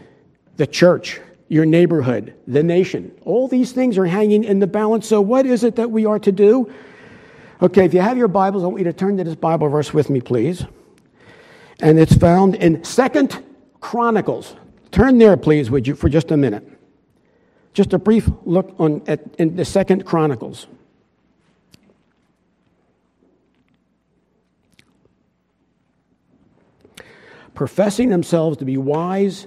[0.57, 3.13] the church, your neighborhood, the nation.
[3.25, 5.07] All these things are hanging in the balance.
[5.07, 6.73] So, what is it that we are to do?
[7.61, 9.93] Okay, if you have your Bibles, I want you to turn to this Bible verse
[9.93, 10.65] with me, please.
[11.81, 13.45] And it's found in Second
[13.81, 14.57] Chronicles.
[14.93, 16.67] Turn there, please, would you, for just a minute.
[17.73, 20.67] Just a brief look on at, in the Second Chronicles.
[27.55, 29.47] Professing themselves to be wise,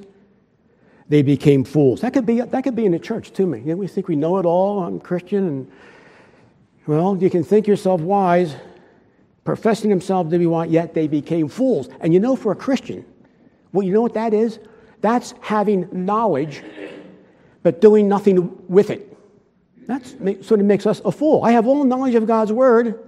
[1.09, 2.01] they became fools.
[2.01, 3.45] That could be, that could be in the church, too.
[3.45, 3.59] Me.
[3.73, 4.83] we think we know it all.
[4.83, 5.71] I'm Christian, and
[6.87, 8.55] well, you can think yourself wise,
[9.43, 11.89] professing themselves to be wise, yet they became fools.
[11.99, 13.05] And you know, for a Christian,
[13.71, 14.59] well, you know what that is?
[15.01, 16.63] That's having knowledge,
[17.65, 19.11] but doing nothing with it.
[19.87, 20.05] That
[20.45, 21.43] sort of makes us a fool.
[21.43, 22.99] I have all knowledge of God's word.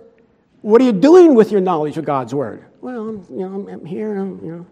[0.61, 2.65] What are you doing with your knowledge of God's word?
[2.81, 4.17] Well, I'm, you know, I'm, here.
[4.17, 4.65] I'm, you know,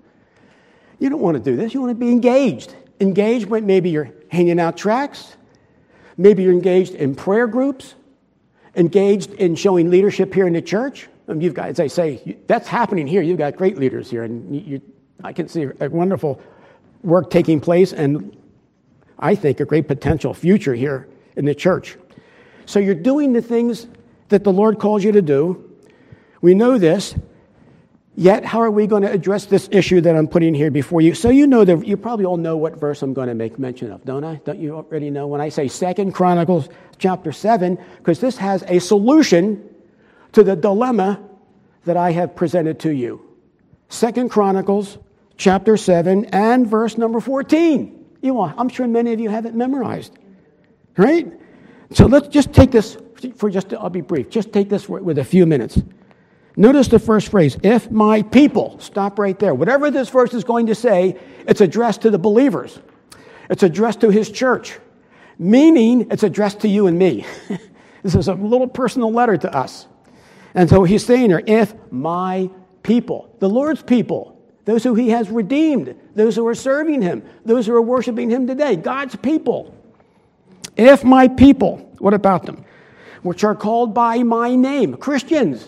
[0.98, 1.76] you don't want to do this.
[1.76, 2.76] You want to be engaged.
[3.00, 5.38] Engaged, maybe you're hanging out tracts.
[6.18, 7.94] Maybe you're engaged in prayer groups
[8.76, 11.08] engaged in showing leadership here in the church.
[11.28, 13.22] And you've got, as I say, that's happening here.
[13.22, 14.82] You've got great leaders here, and you,
[15.24, 16.42] I can see a wonderful
[17.04, 18.36] work taking place, and
[19.20, 21.98] I think a great potential future here in the church.
[22.66, 23.88] So you're doing the things
[24.30, 25.72] that the Lord calls you to do.
[26.42, 27.16] We know this.
[28.18, 31.14] Yet, how are we going to address this issue that I'm putting here before you?
[31.14, 33.92] So you know that you probably all know what verse I'm going to make mention
[33.92, 34.36] of, don't I?
[34.46, 38.80] Don't you already know when I say Second Chronicles chapter 7 because this has a
[38.80, 39.70] solution
[40.32, 41.22] to the dilemma
[41.84, 43.22] that I have presented to you.
[43.90, 44.98] Second Chronicles
[45.36, 47.95] chapter 7 and verse number 14.
[48.26, 50.18] You I'm sure many of you have it memorized.
[50.98, 51.32] Right?
[51.92, 52.98] So let's just take this
[53.36, 54.30] for just I'll be brief.
[54.30, 55.80] Just take this with a few minutes.
[56.58, 58.80] Notice the first phrase, if my people.
[58.80, 59.54] Stop right there.
[59.54, 62.80] Whatever this verse is going to say, it's addressed to the believers.
[63.50, 64.80] It's addressed to his church,
[65.38, 67.26] meaning it's addressed to you and me.
[68.04, 69.88] this is a little personal letter to us.
[70.56, 72.50] And so he's saying here, if my
[72.82, 77.68] people, the Lord's people, those who he has redeemed, those who are serving him, those
[77.68, 79.76] who are worshiping him today, God's people.
[80.76, 82.66] If my people, what about them?
[83.22, 85.68] Which are called by my name, Christians.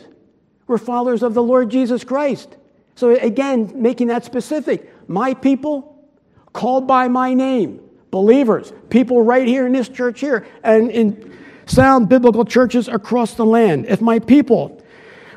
[0.67, 2.55] We're followers of the Lord Jesus Christ.
[2.95, 4.91] So again, making that specific.
[5.07, 6.05] My people,
[6.53, 7.81] called by my name,
[8.11, 13.45] believers, people right here in this church here, and in sound biblical churches across the
[13.45, 13.85] land.
[13.87, 14.81] If my people,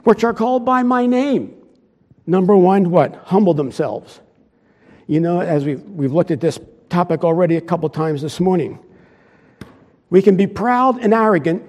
[0.05, 1.55] which are called by my name,
[2.27, 3.15] number one, what?
[3.27, 4.21] Humble themselves.
[5.11, 8.79] You know, as we've, we've looked at this topic already a couple times this morning,
[10.09, 11.65] we can be proud and arrogant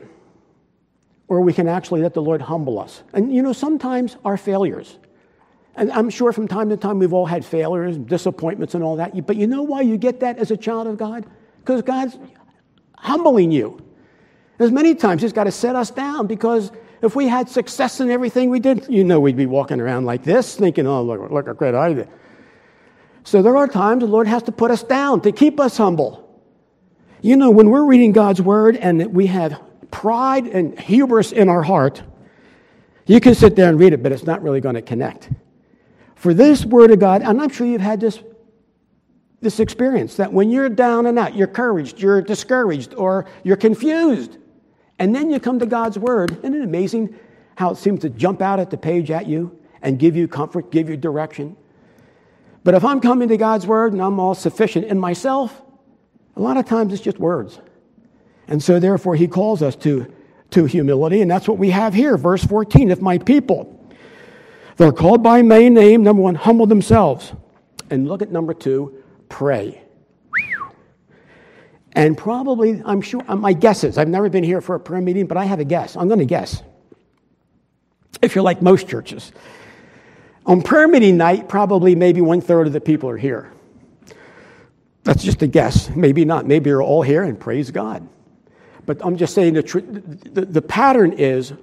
[1.28, 3.02] or we can actually let the Lord humble us.
[3.14, 4.96] And you know, sometimes our failures,
[5.76, 9.26] and I'm sure from time to time we've all had failures, disappointments, and all that,
[9.26, 11.26] but you know why you get that as a child of God?
[11.62, 12.16] Because God's
[12.96, 13.84] humbling you.
[14.60, 18.12] There's many times He's got to set us down because if we had success in
[18.12, 21.48] everything we did, you know we'd be walking around like this, thinking, oh, look, look
[21.48, 22.10] how great I did.
[23.24, 26.28] So there are times the Lord has to put us down to keep us humble.
[27.22, 31.62] You know, when we're reading God's Word and we have pride and hubris in our
[31.62, 32.02] heart,
[33.06, 35.30] you can sit there and read it, but it's not really going to connect.
[36.16, 38.20] For this word of God, and I'm sure you've had this,
[39.42, 44.38] this experience that when you're down and out, you're encouraged, you're discouraged, or you're confused,
[45.00, 47.18] and then you come to God's word, isn't it amazing
[47.56, 50.72] how it seems to jump out at the page at you and give you comfort,
[50.72, 51.58] give you direction?
[52.64, 55.62] But if I'm coming to God's word and I'm all sufficient in myself,
[56.36, 57.60] a lot of times it's just words.
[58.48, 60.12] And so, therefore, he calls us to,
[60.52, 62.18] to humility, and that's what we have here.
[62.18, 63.90] Verse 14 If my people,
[64.78, 67.34] they're called by my name, number one, humble themselves.
[67.90, 69.82] And look at number two, pray.
[71.94, 75.02] And probably, I'm sure, uh, my guess is, I've never been here for a prayer
[75.02, 75.98] meeting, but I have a guess.
[75.98, 76.64] I'm going to guess.
[78.22, 79.34] If you're like most churches,
[80.46, 83.52] on prayer meeting night, probably maybe one third of the people are here.
[85.04, 85.90] That's just a guess.
[85.90, 86.46] Maybe not.
[86.46, 88.08] Maybe you're all here and praise God.
[88.86, 89.62] But I'm just saying the,
[90.32, 91.54] the, the pattern is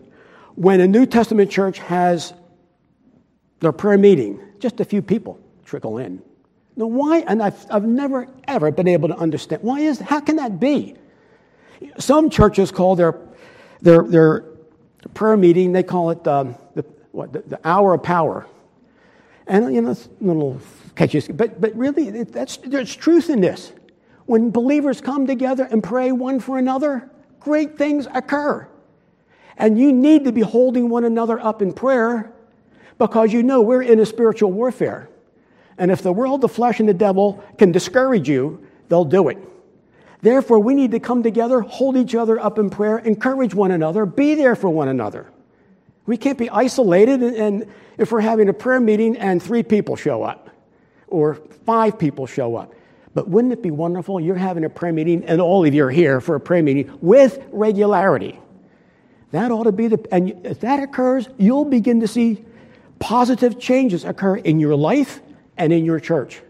[0.55, 2.33] when a New Testament church has
[3.61, 6.23] their prayer meeting, just a few people trickle in.
[6.77, 7.25] Now, why?
[7.27, 9.63] And I've, I've never, ever been able to understand.
[9.63, 10.95] Why is, how can that be?
[11.99, 13.19] Some churches call their,
[13.81, 14.45] their, their
[15.15, 18.47] prayer meeting, they call it um, the, what, the, the, hour of power.
[19.49, 20.61] And, you know, it's a little
[20.95, 23.73] catchy, but, but really, that's, there's truth in this.
[24.27, 28.69] When believers come together and pray one for another, great things occur.
[29.57, 32.31] And you need to be holding one another up in prayer
[32.99, 35.09] because you know we're in a spiritual warfare.
[35.79, 39.39] And if the world, the flesh, and the devil can discourage you, they'll do it.
[40.21, 44.05] Therefore, we need to come together, hold each other up in prayer, encourage one another,
[44.05, 45.31] be there for one another.
[46.09, 47.67] We can't be isolated, and
[47.99, 50.49] if we're having a prayer meeting and three people show up,
[51.07, 51.35] or
[51.67, 52.73] five people show up,
[53.13, 54.19] but wouldn't it be wonderful?
[54.19, 56.99] You're having a prayer meeting, and all of you are here for a prayer meeting
[57.03, 58.41] with regularity.
[59.33, 62.43] That ought to be the, and if that occurs, you'll begin to see
[63.01, 65.21] positive changes occur in your life
[65.59, 66.41] and in your church.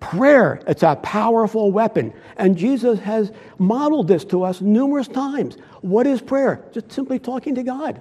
[0.00, 2.14] Prayer, it's a powerful weapon.
[2.38, 5.58] And Jesus has modeled this to us numerous times.
[5.82, 6.64] What is prayer?
[6.72, 8.00] Just simply talking to God.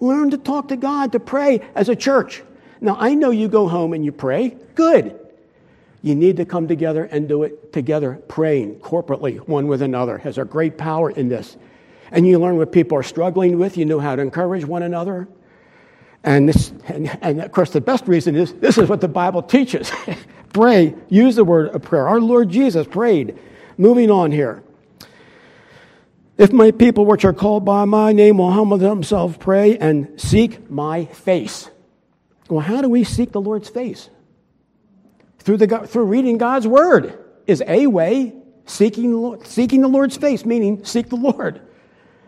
[0.00, 2.42] Learn to talk to God, to pray as a church.
[2.80, 4.56] Now, I know you go home and you pray.
[4.74, 5.18] Good.
[6.02, 10.18] You need to come together and do it together, praying corporately, one with another.
[10.18, 11.56] Has a great power in this.
[12.12, 13.76] And you learn what people are struggling with.
[13.76, 15.28] You know how to encourage one another.
[16.22, 19.42] And, this, and, and of course, the best reason is this is what the Bible
[19.42, 19.90] teaches.
[20.52, 22.08] Pray, use the word of prayer.
[22.08, 23.38] Our Lord Jesus prayed.
[23.76, 24.62] Moving on here.
[26.38, 30.70] If my people, which are called by my name, will humble themselves, pray, and seek
[30.70, 31.68] my face.
[32.48, 34.08] Well, how do we seek the Lord's face?
[35.48, 38.34] through, the, through reading God's Word is a way.
[38.66, 41.62] Seeking seeking the Lord's face, meaning seek the Lord.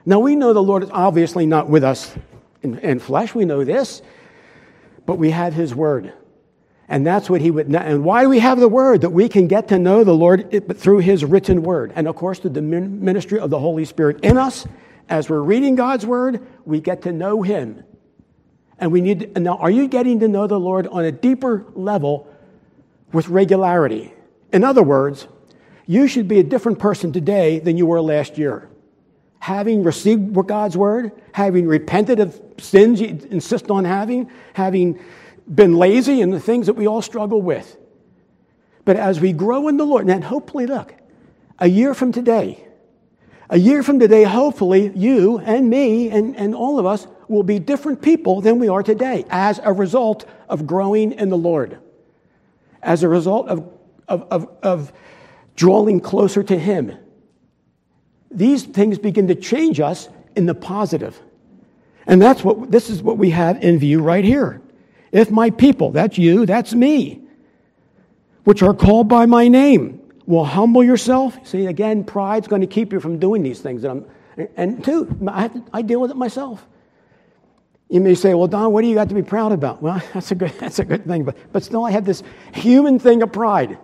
[0.07, 2.17] Now, we know the Lord is obviously not with us
[2.63, 3.35] in, in flesh.
[3.35, 4.01] We know this.
[5.05, 6.15] But we have His Word.
[6.91, 7.73] And that's what he would.
[7.73, 9.03] And why do we have the word?
[9.03, 11.93] That we can get to know the Lord eh, through his written word.
[11.95, 14.67] And of course, through the ministry of the Holy Spirit in us.
[15.09, 17.85] As we're reading God's word, we get to know him.
[18.81, 19.39] And we need.
[19.39, 22.29] now, are you getting to know the Lord on a deeper level
[23.13, 24.13] with regularity?
[24.53, 25.29] In other words,
[25.87, 28.69] you should be a different person today than you were last year.
[29.39, 34.99] Having received God's word, having repented of sins you insist on having, having
[35.53, 37.77] been lazy and the things that we all struggle with.
[38.85, 40.95] But as we grow in the Lord, and hopefully, look,
[41.59, 42.67] a year from today,
[43.49, 47.59] a year from today, hopefully, you and me and, and all of us will be
[47.59, 51.79] different people than we are today as a result of growing in the Lord,
[52.83, 53.69] as a result of,
[54.09, 54.93] of, of, of
[55.57, 56.97] drawing closer to Him.
[58.31, 61.21] These things begin to change us in the positive.
[62.07, 64.63] And that's what this is what we have in view right here.
[65.13, 67.21] If my people, that's you, that's me,
[68.45, 71.47] which are called by my name, will humble yourself.
[71.47, 73.85] See, again, pride's going to keep you from doing these things.
[73.85, 76.65] And, I'm, and two, I, to, I deal with it myself.
[77.89, 79.83] You may say, well, Don, what do you got to be proud about?
[79.83, 81.25] Well, that's a good, that's a good thing.
[81.25, 82.23] But, but still, I have this
[82.55, 83.79] human thing of pride.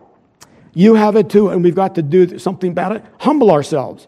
[0.75, 3.05] You have it too, and we've got to do something about it.
[3.19, 4.07] Humble ourselves.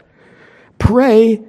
[0.78, 1.42] Pray,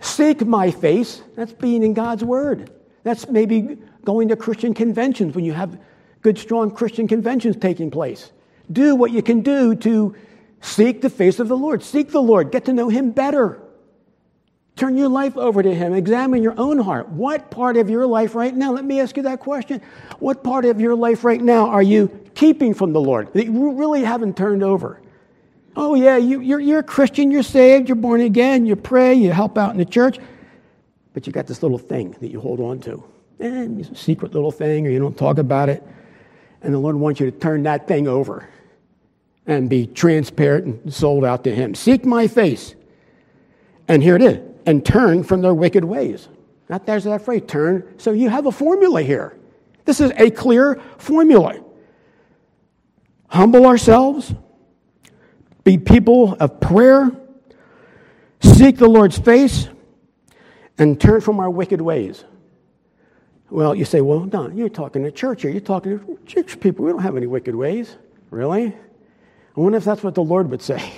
[0.00, 1.22] seek my face.
[1.34, 2.70] That's being in God's word.
[3.02, 5.78] That's maybe going to Christian conventions when you have
[6.22, 8.32] good, strong Christian conventions taking place.
[8.72, 10.16] Do what you can do to
[10.62, 11.82] seek the face of the Lord.
[11.82, 12.50] Seek the Lord.
[12.50, 13.60] Get to know Him better.
[14.76, 15.92] Turn your life over to Him.
[15.92, 17.10] Examine your own heart.
[17.10, 19.82] What part of your life right now, let me ask you that question.
[20.20, 23.72] What part of your life right now are you keeping from the Lord that you
[23.72, 25.02] really haven't turned over?
[25.76, 29.32] Oh, yeah, you, you're, you're a Christian, you're saved, you're born again, you pray, you
[29.32, 30.18] help out in the church,
[31.12, 33.04] but you got this little thing that you hold on to
[33.40, 35.82] eh, it's a secret little thing, or you don't talk about it.
[36.62, 38.48] And the Lord wants you to turn that thing over
[39.46, 41.74] and be transparent and sold out to Him.
[41.74, 42.74] Seek my face.
[43.88, 44.38] And here it is.
[44.66, 46.28] And turn from their wicked ways.
[46.68, 47.94] Not there's that phrase, turn.
[47.96, 49.38] So you have a formula here.
[49.84, 51.60] This is a clear formula.
[53.28, 54.34] Humble ourselves,
[55.64, 57.10] be people of prayer,
[58.40, 59.68] seek the Lord's face,
[60.76, 62.24] and turn from our wicked ways.
[63.50, 65.50] Well, you say, well, Don, you're talking to church here.
[65.50, 66.84] You're talking to church people.
[66.84, 67.96] We don't have any wicked ways.
[68.30, 68.66] Really?
[68.66, 70.92] I wonder if that's what the Lord would say.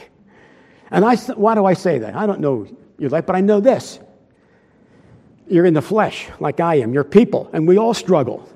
[0.91, 2.17] And I, why do I say that?
[2.17, 2.67] I don't know
[2.99, 4.01] your life, but I know this.
[5.47, 6.93] You're in the flesh, like I am.
[6.93, 8.49] You're people, and we all struggle.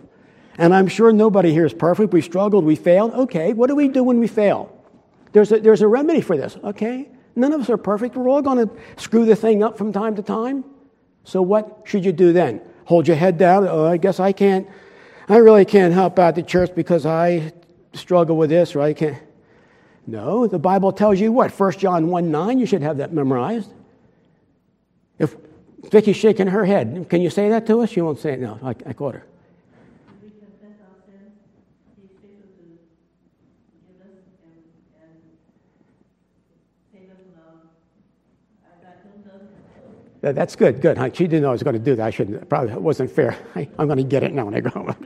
[0.59, 2.13] And I'm sure nobody here is perfect.
[2.13, 3.13] We struggled, we failed.
[3.15, 4.71] Okay, what do we do when we fail?
[5.33, 6.57] There's a, there's a remedy for this.
[6.63, 8.17] Okay, none of us are perfect.
[8.17, 10.65] We're all going to screw the thing up from time to time.
[11.25, 12.61] So, what should you do then?
[12.85, 13.67] Hold your head down.
[13.69, 14.69] Oh, I guess I can't,
[15.29, 17.53] I really can't help out the church because I
[17.93, 19.19] struggle with this or I can't.
[20.07, 21.51] No, the Bible tells you what?
[21.51, 23.71] 1 John 1 9, you should have that memorized.
[25.19, 25.35] If
[25.91, 27.91] Vicky's shaking her head, can you say that to us?
[27.91, 28.41] She won't say it.
[28.41, 29.25] No, I, I caught her.
[40.33, 40.97] That's good, good.
[41.17, 42.07] She didn't know I was going to do that.
[42.07, 43.37] I shouldn't, probably wasn't fair.
[43.55, 44.71] I, am going to get it now when I go.
[44.71, 44.97] home.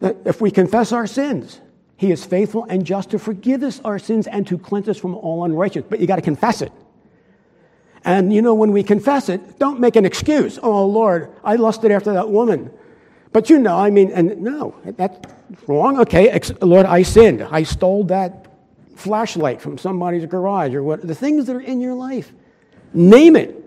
[0.24, 1.60] if we confess our sins,
[1.96, 5.14] he is faithful and just to forgive us our sins and to cleanse us from
[5.14, 5.88] all unrighteousness.
[5.88, 6.72] But you got to confess it.
[8.04, 10.58] And you know, when we confess it, don't make an excuse.
[10.62, 12.70] Oh, Lord, I lusted after that woman.
[13.32, 15.18] But you know, I mean, and no, that's
[15.66, 16.00] wrong.
[16.00, 17.42] Okay, Lord, I sinned.
[17.42, 18.48] I stole that
[18.96, 21.06] flashlight from somebody's garage or what.
[21.06, 22.32] The things that are in your life.
[22.92, 23.61] Name it.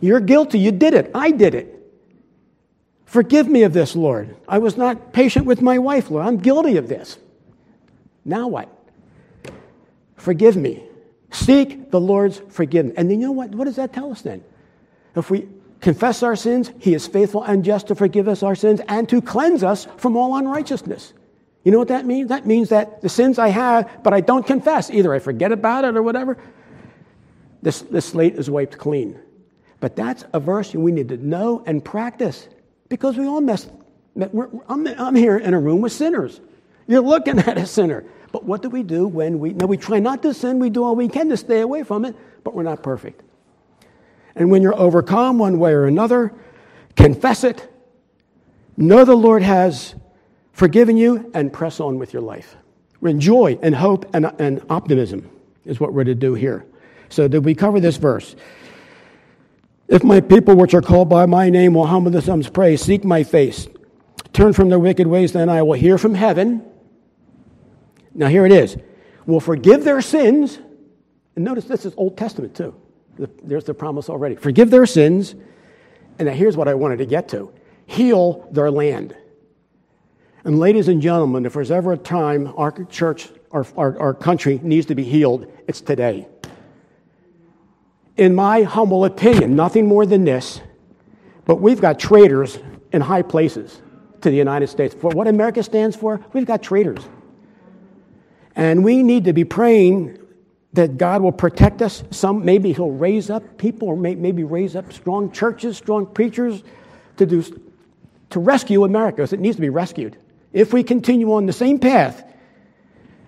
[0.00, 0.58] You're guilty.
[0.58, 1.10] You did it.
[1.14, 1.74] I did it.
[3.06, 4.36] Forgive me of this, Lord.
[4.46, 6.26] I was not patient with my wife, Lord.
[6.26, 7.18] I'm guilty of this.
[8.24, 8.68] Now what?
[10.16, 10.84] Forgive me.
[11.30, 12.94] Seek the Lord's forgiveness.
[12.98, 13.50] And then you know what?
[13.50, 14.44] What does that tell us then?
[15.16, 15.48] If we
[15.80, 19.22] confess our sins, He is faithful and just to forgive us our sins and to
[19.22, 21.14] cleanse us from all unrighteousness.
[21.64, 22.28] You know what that means?
[22.28, 25.84] That means that the sins I have, but I don't confess, either I forget about
[25.84, 26.38] it or whatever,
[27.62, 29.18] this, this slate is wiped clean.
[29.80, 32.48] But that's a verse we need to know and practice
[32.88, 33.68] because we all mess.
[34.68, 36.40] I'm, I'm here in a room with sinners.
[36.86, 38.04] You're looking at a sinner.
[38.32, 40.84] But what do we do when we, now we try not to sin, we do
[40.84, 42.14] all we can to stay away from it,
[42.44, 43.22] but we're not perfect.
[44.34, 46.32] And when you're overcome one way or another,
[46.94, 47.72] confess it,
[48.76, 49.94] know the Lord has
[50.58, 52.56] forgiven you, and press on with your life.
[53.00, 55.30] Enjoy and hope and, and optimism.
[55.64, 56.66] is what we're to do here.
[57.10, 58.34] So, did we cover this verse?
[59.88, 63.24] If my people, which are called by my name, will humble themselves, pray, seek my
[63.24, 63.66] face,
[64.32, 66.62] turn from their wicked ways, then I will hear from heaven.
[68.14, 68.76] Now, here it is
[69.26, 70.58] will forgive their sins.
[71.36, 72.74] And notice this is Old Testament too.
[73.44, 74.36] There's the promise already.
[74.36, 75.34] Forgive their sins.
[76.18, 77.52] And now here's what I wanted to get to
[77.86, 79.14] heal their land.
[80.44, 84.60] And, ladies and gentlemen, if there's ever a time our church, our, our, our country
[84.62, 86.26] needs to be healed, it's today
[88.18, 90.60] in my humble opinion, nothing more than this,
[91.46, 92.58] but we've got traitors
[92.92, 93.80] in high places
[94.20, 94.94] to the United States.
[94.94, 97.00] For what America stands for, we've got traitors.
[98.56, 100.18] And we need to be praying
[100.72, 102.02] that God will protect us.
[102.10, 106.64] Some, maybe He'll raise up people, or may, maybe raise up strong churches, strong preachers
[107.18, 107.42] to, do,
[108.30, 110.16] to rescue America, it needs to be rescued.
[110.52, 112.24] If we continue on the same path,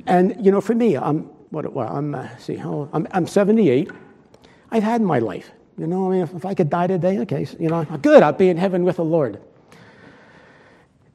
[0.06, 1.72] and you know, for me, I'm what?
[1.72, 3.90] Well, I'm uh, see, how, I'm, I'm 78.
[4.70, 5.50] I've had my life.
[5.78, 8.32] You know, I mean, if, if I could die today, okay, you know, good, I'll
[8.32, 9.40] be in heaven with the Lord.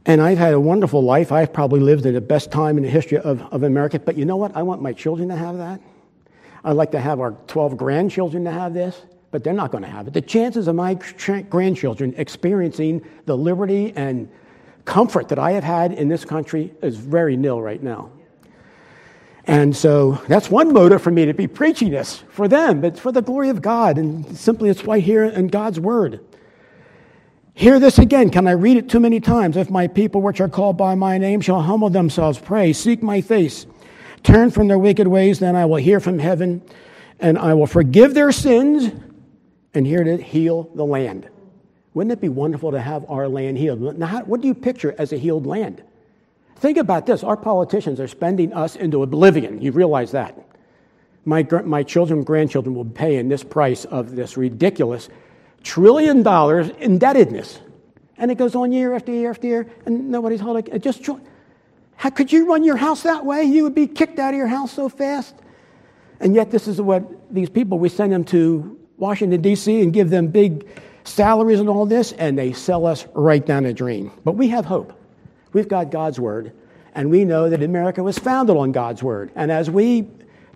[0.08, 1.32] And I've had a wonderful life.
[1.32, 4.00] I've probably lived in the best time in the history of, of America.
[4.00, 4.56] But you know what?
[4.56, 5.82] I want my children to have that.
[6.64, 9.00] I'd like to have our 12 grandchildren to have this,
[9.32, 10.14] but they're not going to have it.
[10.14, 11.00] The chances of my
[11.50, 14.30] grandchildren experiencing the liberty and
[14.86, 18.12] comfort that I have had in this country is very nil right now.
[19.48, 23.12] And so that's one motive for me to be preaching this for them, but for
[23.12, 23.98] the glory of God.
[23.98, 26.20] And simply it's right here in God's word.
[27.54, 28.32] Hear this again.
[28.32, 29.56] Can I read it too many times?
[29.56, 33.22] If my people, which are called by my name, shall humble themselves, pray, seek my
[33.22, 33.66] face,
[34.24, 36.62] turn from their wicked ways, then I will hear from heaven,
[37.20, 38.92] and I will forgive their sins,
[39.74, 41.30] and here to heal the land.
[41.94, 43.98] Wouldn't it be wonderful to have our land healed?
[43.98, 45.82] Now, how, what do you picture as a healed land?
[46.56, 49.62] Think about this our politicians are spending us into oblivion.
[49.62, 50.38] You realize that.
[51.26, 55.10] My, my children and grandchildren will be paying this price of this ridiculous
[55.64, 57.60] trillion dollars indebtedness.
[58.18, 60.82] And it goes on year after year after year, and nobody's holding it.
[60.82, 61.10] Just
[61.98, 63.44] how could you run your house that way?
[63.44, 65.36] You would be kicked out of your house so fast.
[66.20, 70.10] And yet, this is what these people we send them to Washington, D.C., and give
[70.10, 70.66] them big
[71.04, 74.12] salaries and all this, and they sell us right down a drain.
[74.24, 74.98] But we have hope.
[75.56, 76.52] We've got God's Word,
[76.96, 79.32] and we know that America was founded on God's Word.
[79.36, 80.06] And as we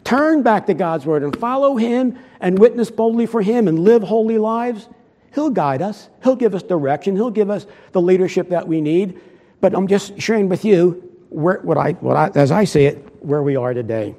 [0.04, 4.04] turn back to God's Word and follow Him and witness boldly for Him and live
[4.04, 4.90] holy lives,
[5.34, 6.10] He'll guide us.
[6.22, 7.16] He'll give us direction.
[7.16, 9.22] He'll give us the leadership that we need.
[9.62, 12.98] But I'm just sharing with you where, what I, what I, as I see it,
[13.24, 14.16] where we are today.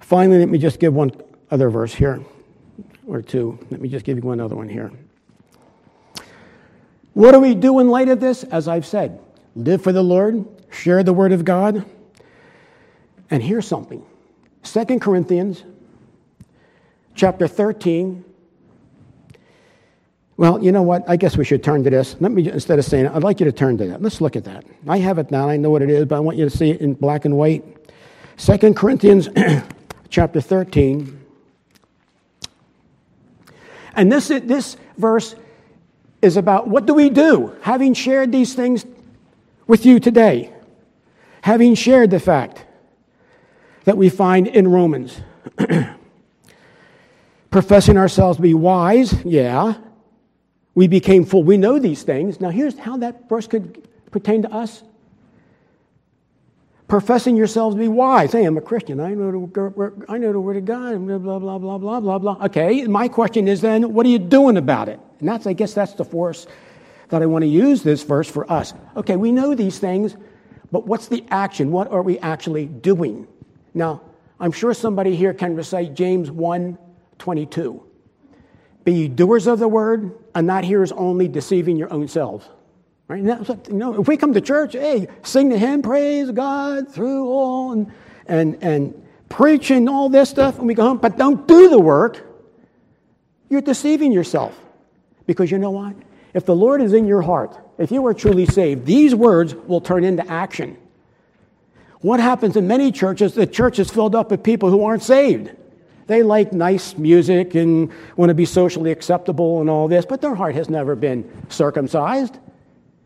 [0.00, 1.10] Finally, let me just give one
[1.50, 2.22] other verse here,
[3.06, 3.58] or two.
[3.70, 4.92] Let me just give you one other one here.
[7.14, 8.44] What do we do in light of this?
[8.44, 9.20] As I've said,
[9.56, 11.84] live for the Lord, share the Word of God.
[13.30, 14.04] And here's something
[14.62, 15.64] Second Corinthians
[17.14, 18.24] chapter 13.
[20.36, 21.08] Well, you know what?
[21.08, 22.14] I guess we should turn to this.
[22.20, 24.02] Let me, instead of saying it, I'd like you to turn to that.
[24.02, 24.66] Let's look at that.
[24.86, 25.48] I have it now.
[25.48, 27.38] I know what it is, but I want you to see it in black and
[27.38, 27.64] white.
[28.36, 29.30] Second Corinthians
[30.10, 31.18] chapter 13.
[33.94, 35.34] And this, this verse
[36.20, 37.56] is about what do we do?
[37.62, 38.84] Having shared these things
[39.66, 40.52] with you today,
[41.42, 42.64] having shared the fact
[43.84, 45.20] that we find in Romans.
[47.50, 49.74] Professing ourselves to be wise, yeah.
[50.74, 51.42] We became full.
[51.42, 52.40] We know these things.
[52.40, 54.82] Now, here's how that verse could pertain to us.
[56.88, 58.32] Professing yourselves to be wise.
[58.32, 59.00] Hey, I'm a Christian.
[59.00, 61.06] I know the, I know the Word of God.
[61.06, 62.44] Blah, blah, blah, blah, blah, blah, blah.
[62.44, 65.00] Okay, my question is then, what are you doing about it?
[65.20, 66.46] And that's, I guess, that's the force
[67.08, 68.74] that I want to use this verse for us.
[68.96, 70.16] Okay, we know these things,
[70.72, 71.70] but what's the action?
[71.70, 73.28] What are we actually doing?
[73.74, 74.02] Now,
[74.40, 76.78] I'm sure somebody here can recite James 1
[77.18, 77.82] 22.
[78.84, 82.48] Be doers of the word and not hearers only, deceiving your own selves.
[83.08, 83.22] Right?
[83.22, 87.72] You know, if we come to church, hey, sing the hymn, praise God through all,
[87.72, 87.92] and,
[88.26, 92.26] and, and preaching all this stuff, and we go home, but don't do the work,
[93.48, 94.58] you're deceiving yourself.
[95.26, 95.94] Because you know what?
[96.36, 99.80] If the Lord is in your heart, if you are truly saved, these words will
[99.80, 100.76] turn into action.
[102.02, 103.32] What happens in many churches?
[103.32, 105.50] The church is filled up with people who aren't saved.
[106.08, 110.34] They like nice music and want to be socially acceptable and all this, but their
[110.34, 112.36] heart has never been circumcised.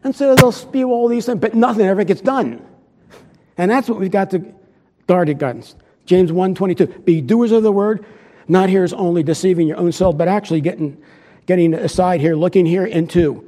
[0.03, 2.61] And so they'll spew all these things, but nothing ever gets done.
[3.57, 4.45] And that's what we've got to
[5.07, 5.77] guard against.
[6.05, 8.05] James 1.22, be doers of the word,
[8.49, 11.01] not hearers only, deceiving your own self, but actually getting
[11.51, 13.45] getting aside here, looking here into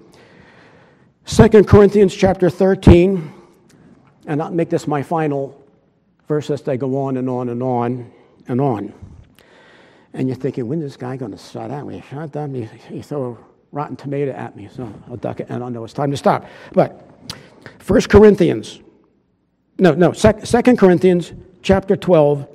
[1.26, 3.32] 2 Corinthians chapter 13,
[4.26, 5.64] and I'll make this my final
[6.26, 8.10] verse as they go on and on and on.
[8.48, 8.92] and on.
[10.14, 12.02] And you're thinking, when is this guy going to shut at me?
[12.10, 12.68] Shut me.
[12.88, 13.36] He throw a
[13.70, 16.44] rotten tomato at me, so I'll duck it, and I'll know it's time to stop.
[16.72, 17.08] But
[17.86, 18.80] 1 Corinthians,
[19.78, 20.32] no, no, 2
[20.76, 22.48] Corinthians chapter 12,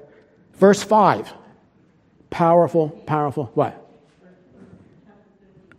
[0.55, 1.33] verse 5.
[2.31, 3.86] Powerful, powerful, what?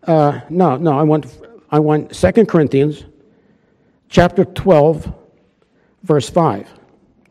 [0.08, 1.38] Uh, no, no, I want,
[1.70, 3.04] I want 2 Corinthians
[4.08, 5.12] chapter 12,
[6.02, 6.66] verse 5.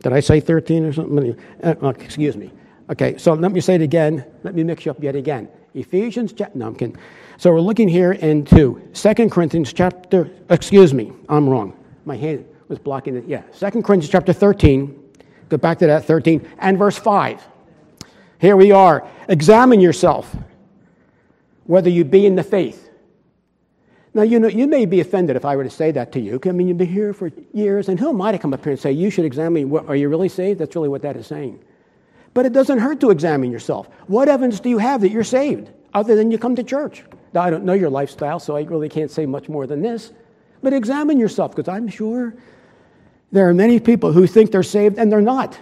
[0.03, 1.35] Did I say 13 or something?
[1.63, 2.51] Uh, excuse me.
[2.91, 4.23] Okay, so let me say it again.
[4.43, 5.49] Let me mix you up yet again.
[5.73, 6.95] Ephesians, no, I'm kidding.
[7.37, 11.75] So we're looking here into 2 Corinthians chapter, excuse me, I'm wrong.
[12.05, 13.25] My hand was blocking it.
[13.27, 15.03] Yeah, 2 Corinthians chapter 13.
[15.49, 17.41] Go back to that 13 and verse 5.
[18.39, 19.07] Here we are.
[19.29, 20.35] Examine yourself
[21.67, 22.89] whether you be in the faith.
[24.13, 26.39] Now, you know, you may be offended if I were to say that to you.
[26.43, 28.71] I mean, you've been here for years, and who am I to come up here
[28.71, 30.59] and say, you should examine, are you really saved?
[30.59, 31.63] That's really what that is saying.
[32.33, 33.89] But it doesn't hurt to examine yourself.
[34.07, 37.03] What evidence do you have that you're saved other than you come to church?
[37.33, 40.11] Now, I don't know your lifestyle, so I really can't say much more than this.
[40.63, 42.33] But examine yourself, because I'm sure
[43.31, 45.59] there are many people who think they're saved and they're not.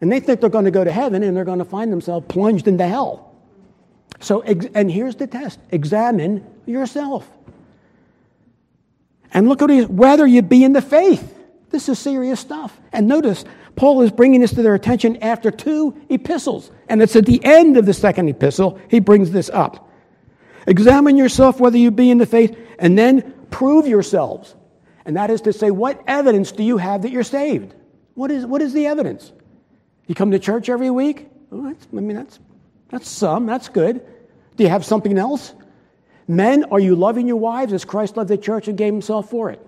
[0.00, 2.26] And they think they're going to go to heaven and they're going to find themselves
[2.28, 3.35] plunged into hell.
[4.20, 7.28] So, and here's the test examine yourself.
[9.32, 11.34] And look at whether you be in the faith.
[11.70, 12.78] This is serious stuff.
[12.92, 13.44] And notice,
[13.74, 16.70] Paul is bringing this to their attention after two epistles.
[16.88, 19.90] And it's at the end of the second epistle he brings this up.
[20.66, 24.54] Examine yourself whether you be in the faith, and then prove yourselves.
[25.04, 27.74] And that is to say, what evidence do you have that you're saved?
[28.14, 29.32] What is, what is the evidence?
[30.06, 31.28] You come to church every week?
[31.50, 32.38] Well, I mean, that's,
[32.88, 34.04] that's some, that's good.
[34.56, 35.54] Do you have something else?
[36.28, 39.50] Men, are you loving your wives as Christ loved the church and gave himself for
[39.50, 39.64] it?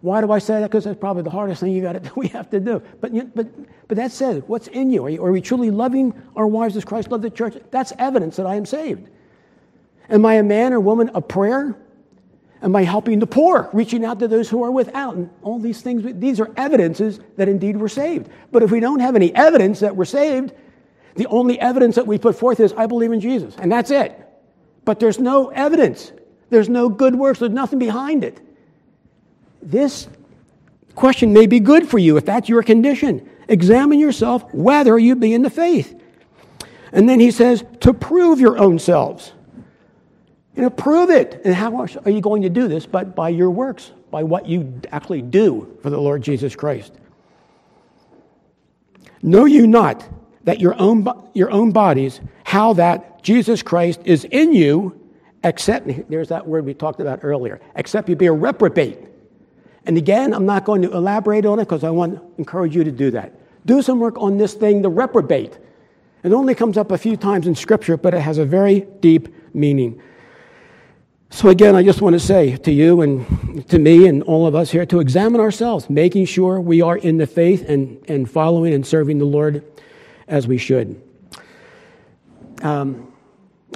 [0.00, 0.70] Why do I say that?
[0.70, 2.82] Because that's probably the hardest thing you got to we have to do.
[3.00, 3.48] But, but,
[3.88, 5.04] but that says, what's in you?
[5.06, 5.24] Are, you?
[5.24, 7.56] are we truly loving our wives as Christ loved the church?
[7.70, 9.08] That's evidence that I am saved.
[10.08, 11.76] Am I a man or woman of prayer?
[12.60, 15.14] Am I helping the poor, reaching out to those who are without?
[15.14, 18.30] And all these things, these are evidences that indeed we're saved.
[18.50, 20.52] But if we don't have any evidence that we're saved,
[21.18, 23.56] the only evidence that we put forth is, I believe in Jesus.
[23.58, 24.16] And that's it.
[24.84, 26.12] But there's no evidence.
[26.48, 27.40] There's no good works.
[27.40, 28.40] There's nothing behind it.
[29.60, 30.08] This
[30.94, 33.28] question may be good for you if that's your condition.
[33.48, 36.00] Examine yourself whether you be in the faith.
[36.92, 39.32] And then he says, to prove your own selves.
[40.54, 41.42] You know, prove it.
[41.44, 42.86] And how are you going to do this?
[42.86, 46.92] But by your works, by what you actually do for the Lord Jesus Christ.
[49.20, 50.08] Know you not
[50.44, 54.98] that your own, your own bodies, how that Jesus Christ is in you,
[55.44, 58.98] except, there's that word we talked about earlier, except you be a reprobate.
[59.84, 62.84] And again, I'm not going to elaborate on it because I want to encourage you
[62.84, 63.32] to do that.
[63.66, 65.58] Do some work on this thing, the reprobate.
[66.22, 69.54] It only comes up a few times in Scripture, but it has a very deep
[69.54, 70.00] meaning.
[71.30, 74.54] So, again, I just want to say to you and to me and all of
[74.54, 78.72] us here to examine ourselves, making sure we are in the faith and, and following
[78.72, 79.62] and serving the Lord
[80.28, 81.00] as we should.
[82.62, 83.12] Um,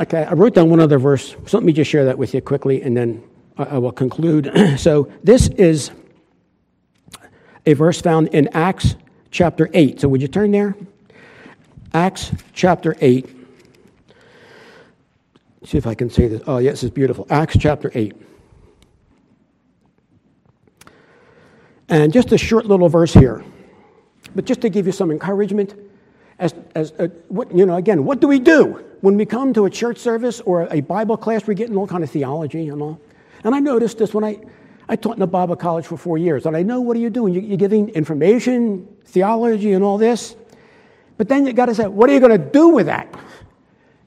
[0.00, 1.34] okay, I wrote down one other verse.
[1.46, 3.22] So let me just share that with you quickly, and then
[3.56, 4.50] I, I will conclude.
[4.78, 5.90] so, this is
[7.66, 8.96] a verse found in Acts
[9.30, 10.00] chapter 8.
[10.00, 10.76] So, would you turn there?
[11.94, 13.28] Acts chapter 8.
[15.64, 16.42] See if I can say this.
[16.46, 17.26] Oh, yes, it's beautiful.
[17.30, 18.14] Acts chapter 8.
[21.88, 23.44] And just a short little verse here.
[24.34, 25.74] But just to give you some encouragement,
[26.42, 29.64] as, as uh, what, you know, again, what do we do when we come to
[29.64, 31.46] a church service or a Bible class?
[31.46, 33.00] We're getting all kind of theology and all.
[33.44, 34.40] And I noticed this when I,
[34.88, 37.10] I taught in a Bible college for four years, and I know what are you
[37.10, 37.32] doing?
[37.32, 40.34] You're giving information, theology, and all this.
[41.16, 43.14] But then you got to say, what are you going to do with that?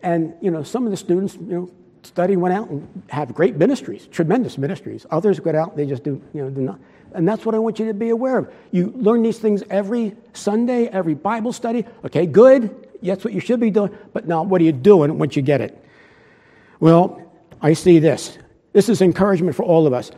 [0.01, 1.71] And you know, some of the students, you know,
[2.03, 5.05] study went out and have great ministries, tremendous ministries.
[5.09, 6.79] Others go out, they just do, you know, do not.
[7.15, 8.53] And that's what I want you to be aware of.
[8.71, 11.85] You learn these things every Sunday, every Bible study.
[12.03, 12.87] Okay, good.
[13.01, 13.95] That's what you should be doing.
[14.13, 15.81] But now, what are you doing once you get it?
[16.79, 17.21] Well,
[17.61, 18.37] I see this.
[18.73, 20.11] This is encouragement for all of us.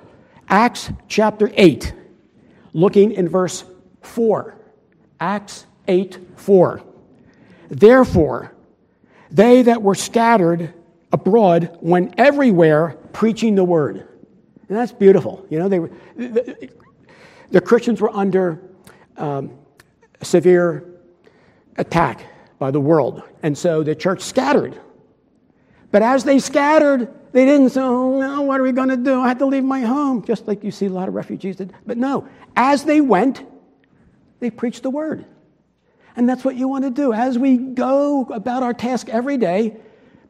[0.49, 1.93] Acts chapter 8,
[2.73, 3.63] looking in verse
[4.01, 4.55] 4.
[5.19, 6.81] Acts 8 4.
[7.69, 8.53] Therefore,
[9.29, 10.73] they that were scattered
[11.11, 14.07] abroad went everywhere preaching the word.
[14.69, 15.45] And that's beautiful.
[15.49, 15.91] You know, they were,
[17.51, 18.61] the, Christians were under
[19.17, 19.51] um,
[20.21, 20.99] severe
[21.77, 22.25] attack
[22.59, 23.23] by the world.
[23.43, 24.79] And so the church scattered.
[25.91, 29.21] But as they scattered, they didn't say, oh, no, what are we going to do?
[29.21, 31.73] I had to leave my home, just like you see a lot of refugees did.
[31.85, 33.45] But no, as they went,
[34.39, 35.25] they preached the word.
[36.15, 37.13] And that's what you want to do.
[37.13, 39.77] As we go about our task every day,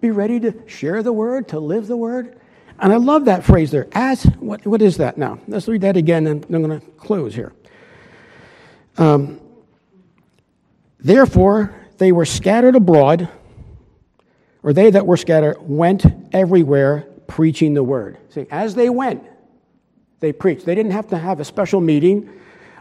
[0.02, 2.40] be ready to share the word, to live the word.
[2.80, 3.88] And I love that phrase there.
[3.92, 5.40] As, what, what is that now?
[5.48, 7.54] Let's read that again, and I'm going to close here.
[8.98, 9.40] Um,
[11.00, 13.30] Therefore, they were scattered abroad,
[14.64, 18.18] or they that were scattered went everywhere preaching the word.
[18.30, 19.24] See, as they went,
[20.20, 20.66] they preached.
[20.66, 22.30] They didn't have to have a special meeting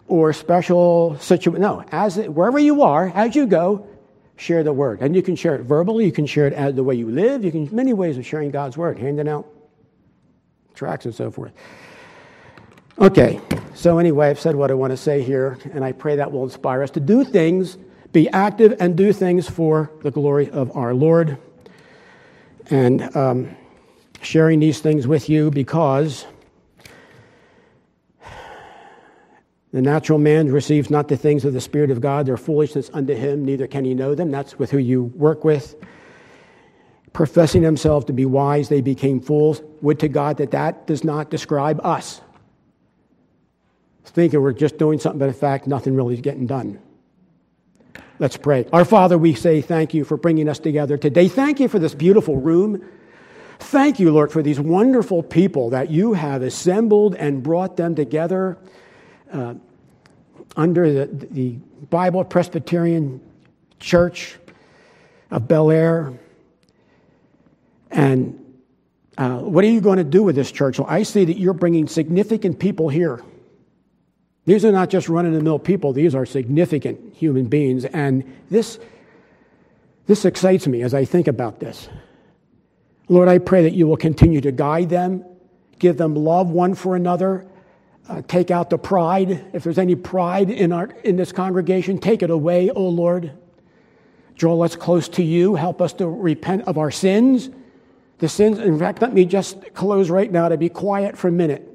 [0.09, 1.61] or special situation.
[1.61, 3.87] No, as wherever you are, as you go,
[4.37, 5.01] share the word.
[5.01, 7.45] And you can share it verbally, you can share it as the way you live,
[7.45, 9.47] you can many ways of sharing God's word, handing out
[10.77, 11.53] tracts and so forth.
[12.99, 13.41] Okay,
[13.75, 16.45] so anyway, I've said what I want to say here, and I pray that will
[16.45, 17.77] inspire us to do things,
[18.13, 21.37] be active, and do things for the glory of our Lord.
[22.71, 23.57] And um,
[24.23, 26.27] sharing these things with you because
[29.77, 33.15] The natural man receives not the things of the Spirit of God, they're foolishness unto
[33.15, 34.31] him, neither can he know them.
[34.31, 35.75] That's with who you work with.
[37.17, 39.63] Professing themselves to be wise, they became fools.
[39.81, 42.21] Would to God that that does not describe us.
[44.05, 46.79] Thinking we're just doing something, but in fact, nothing really is getting done.
[48.19, 48.67] Let's pray.
[48.71, 51.27] Our Father, we say thank you for bringing us together today.
[51.27, 52.87] Thank you for this beautiful room.
[53.61, 58.59] Thank you, Lord, for these wonderful people that you have assembled and brought them together
[59.33, 59.55] uh,
[60.55, 61.53] under the, the
[61.89, 63.23] Bible Presbyterian
[63.81, 64.37] Church
[65.31, 66.13] of Bel Air.
[67.97, 68.39] And
[69.17, 70.79] uh, what are you going to do with this church?
[70.79, 73.23] Well, I see that you're bringing significant people here.
[74.45, 77.87] These are not just run of the mill people, these are significant human beings.
[77.87, 78.79] And this,
[80.07, 81.89] this excites me as I think about this.
[83.09, 85.25] Lord, I pray that you will continue to guide them,
[85.79, 87.47] give them love one for another,
[88.11, 89.43] uh, take out the pride.
[89.55, 93.33] If there's any pride in, our, in this congregation, take it away, O Lord.
[94.35, 95.55] Draw us close to you.
[95.55, 97.49] Help us to repent of our sins.
[98.19, 101.33] The sins, in fact, let me just close right now to be quiet for a
[101.33, 101.69] minute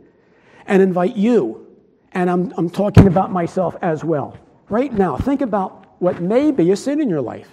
[0.65, 1.67] and invite you.
[2.13, 4.37] And I'm, I'm talking about myself as well.
[4.69, 7.49] Right now, think about what may be a sin in your life.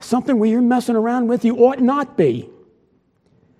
[0.00, 2.50] Something where you're messing around with you ought not be.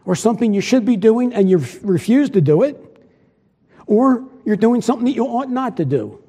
[0.04, 2.82] Or something you should be doing and you refuse to do it
[3.86, 6.22] or you're doing something that you ought not to do.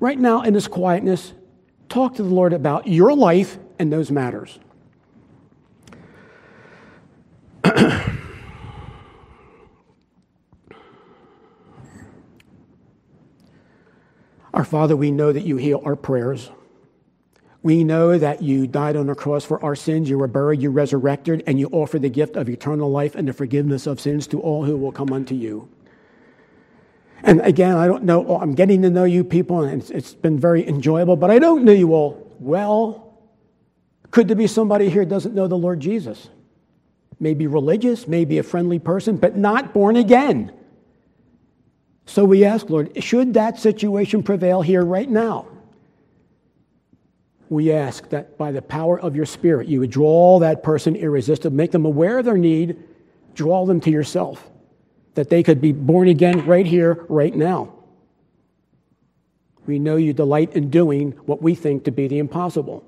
[0.00, 1.32] Right now, in this quietness,
[1.88, 4.58] talk to the Lord about your life and those matters.
[14.54, 16.50] our Father, we know that you heal our prayers.
[17.62, 20.70] We know that you died on the cross for our sins, you were buried, you
[20.70, 24.40] resurrected, and you offer the gift of eternal life and the forgiveness of sins to
[24.40, 25.68] all who will come unto you.
[27.22, 30.66] And again, I don't know, I'm getting to know you people, and it's, been very
[30.66, 33.16] enjoyable, but I don't know you all well.
[34.10, 36.28] Could there be somebody here doesn't know the Lord Jesus?
[37.22, 40.52] Maybe religious, maybe a friendly person, but not born again.
[42.04, 45.46] So we ask, Lord, should that situation prevail here right now?
[47.48, 51.56] We ask that by the power of your Spirit, you would draw that person irresistible,
[51.56, 52.82] make them aware of their need,
[53.34, 54.50] draw them to yourself
[55.14, 57.72] that they could be born again right here, right now.
[59.64, 62.84] We know you delight in doing what we think to be the impossible.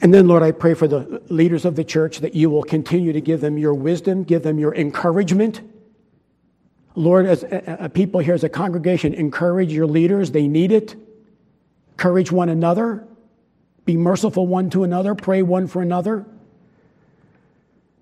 [0.00, 3.12] And then, Lord, I pray for the leaders of the church that you will continue
[3.12, 5.60] to give them your wisdom, give them your encouragement.
[6.94, 10.30] Lord, as a people here, as a congregation, encourage your leaders.
[10.30, 10.94] They need it.
[11.92, 13.06] Encourage one another.
[13.84, 15.14] Be merciful one to another.
[15.14, 16.26] Pray one for another.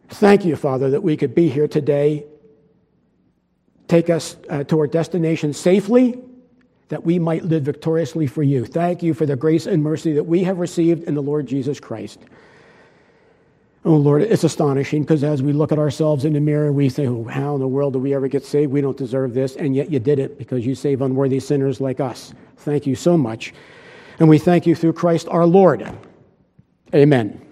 [0.08, 2.26] Thank you, Father, that we could be here today.
[3.88, 6.18] Take us uh, to our destination safely,
[6.88, 8.64] that we might live victoriously for you.
[8.64, 11.80] Thank you for the grace and mercy that we have received in the Lord Jesus
[11.80, 12.20] Christ.
[13.84, 17.06] Oh, Lord, it's astonishing because as we look at ourselves in the mirror, we say,
[17.06, 18.72] oh, How in the world do we ever get saved?
[18.72, 19.54] We don't deserve this.
[19.54, 22.34] And yet you did it because you save unworthy sinners like us.
[22.58, 23.54] Thank you so much.
[24.18, 25.88] And we thank you through Christ our Lord.
[26.92, 27.45] Amen.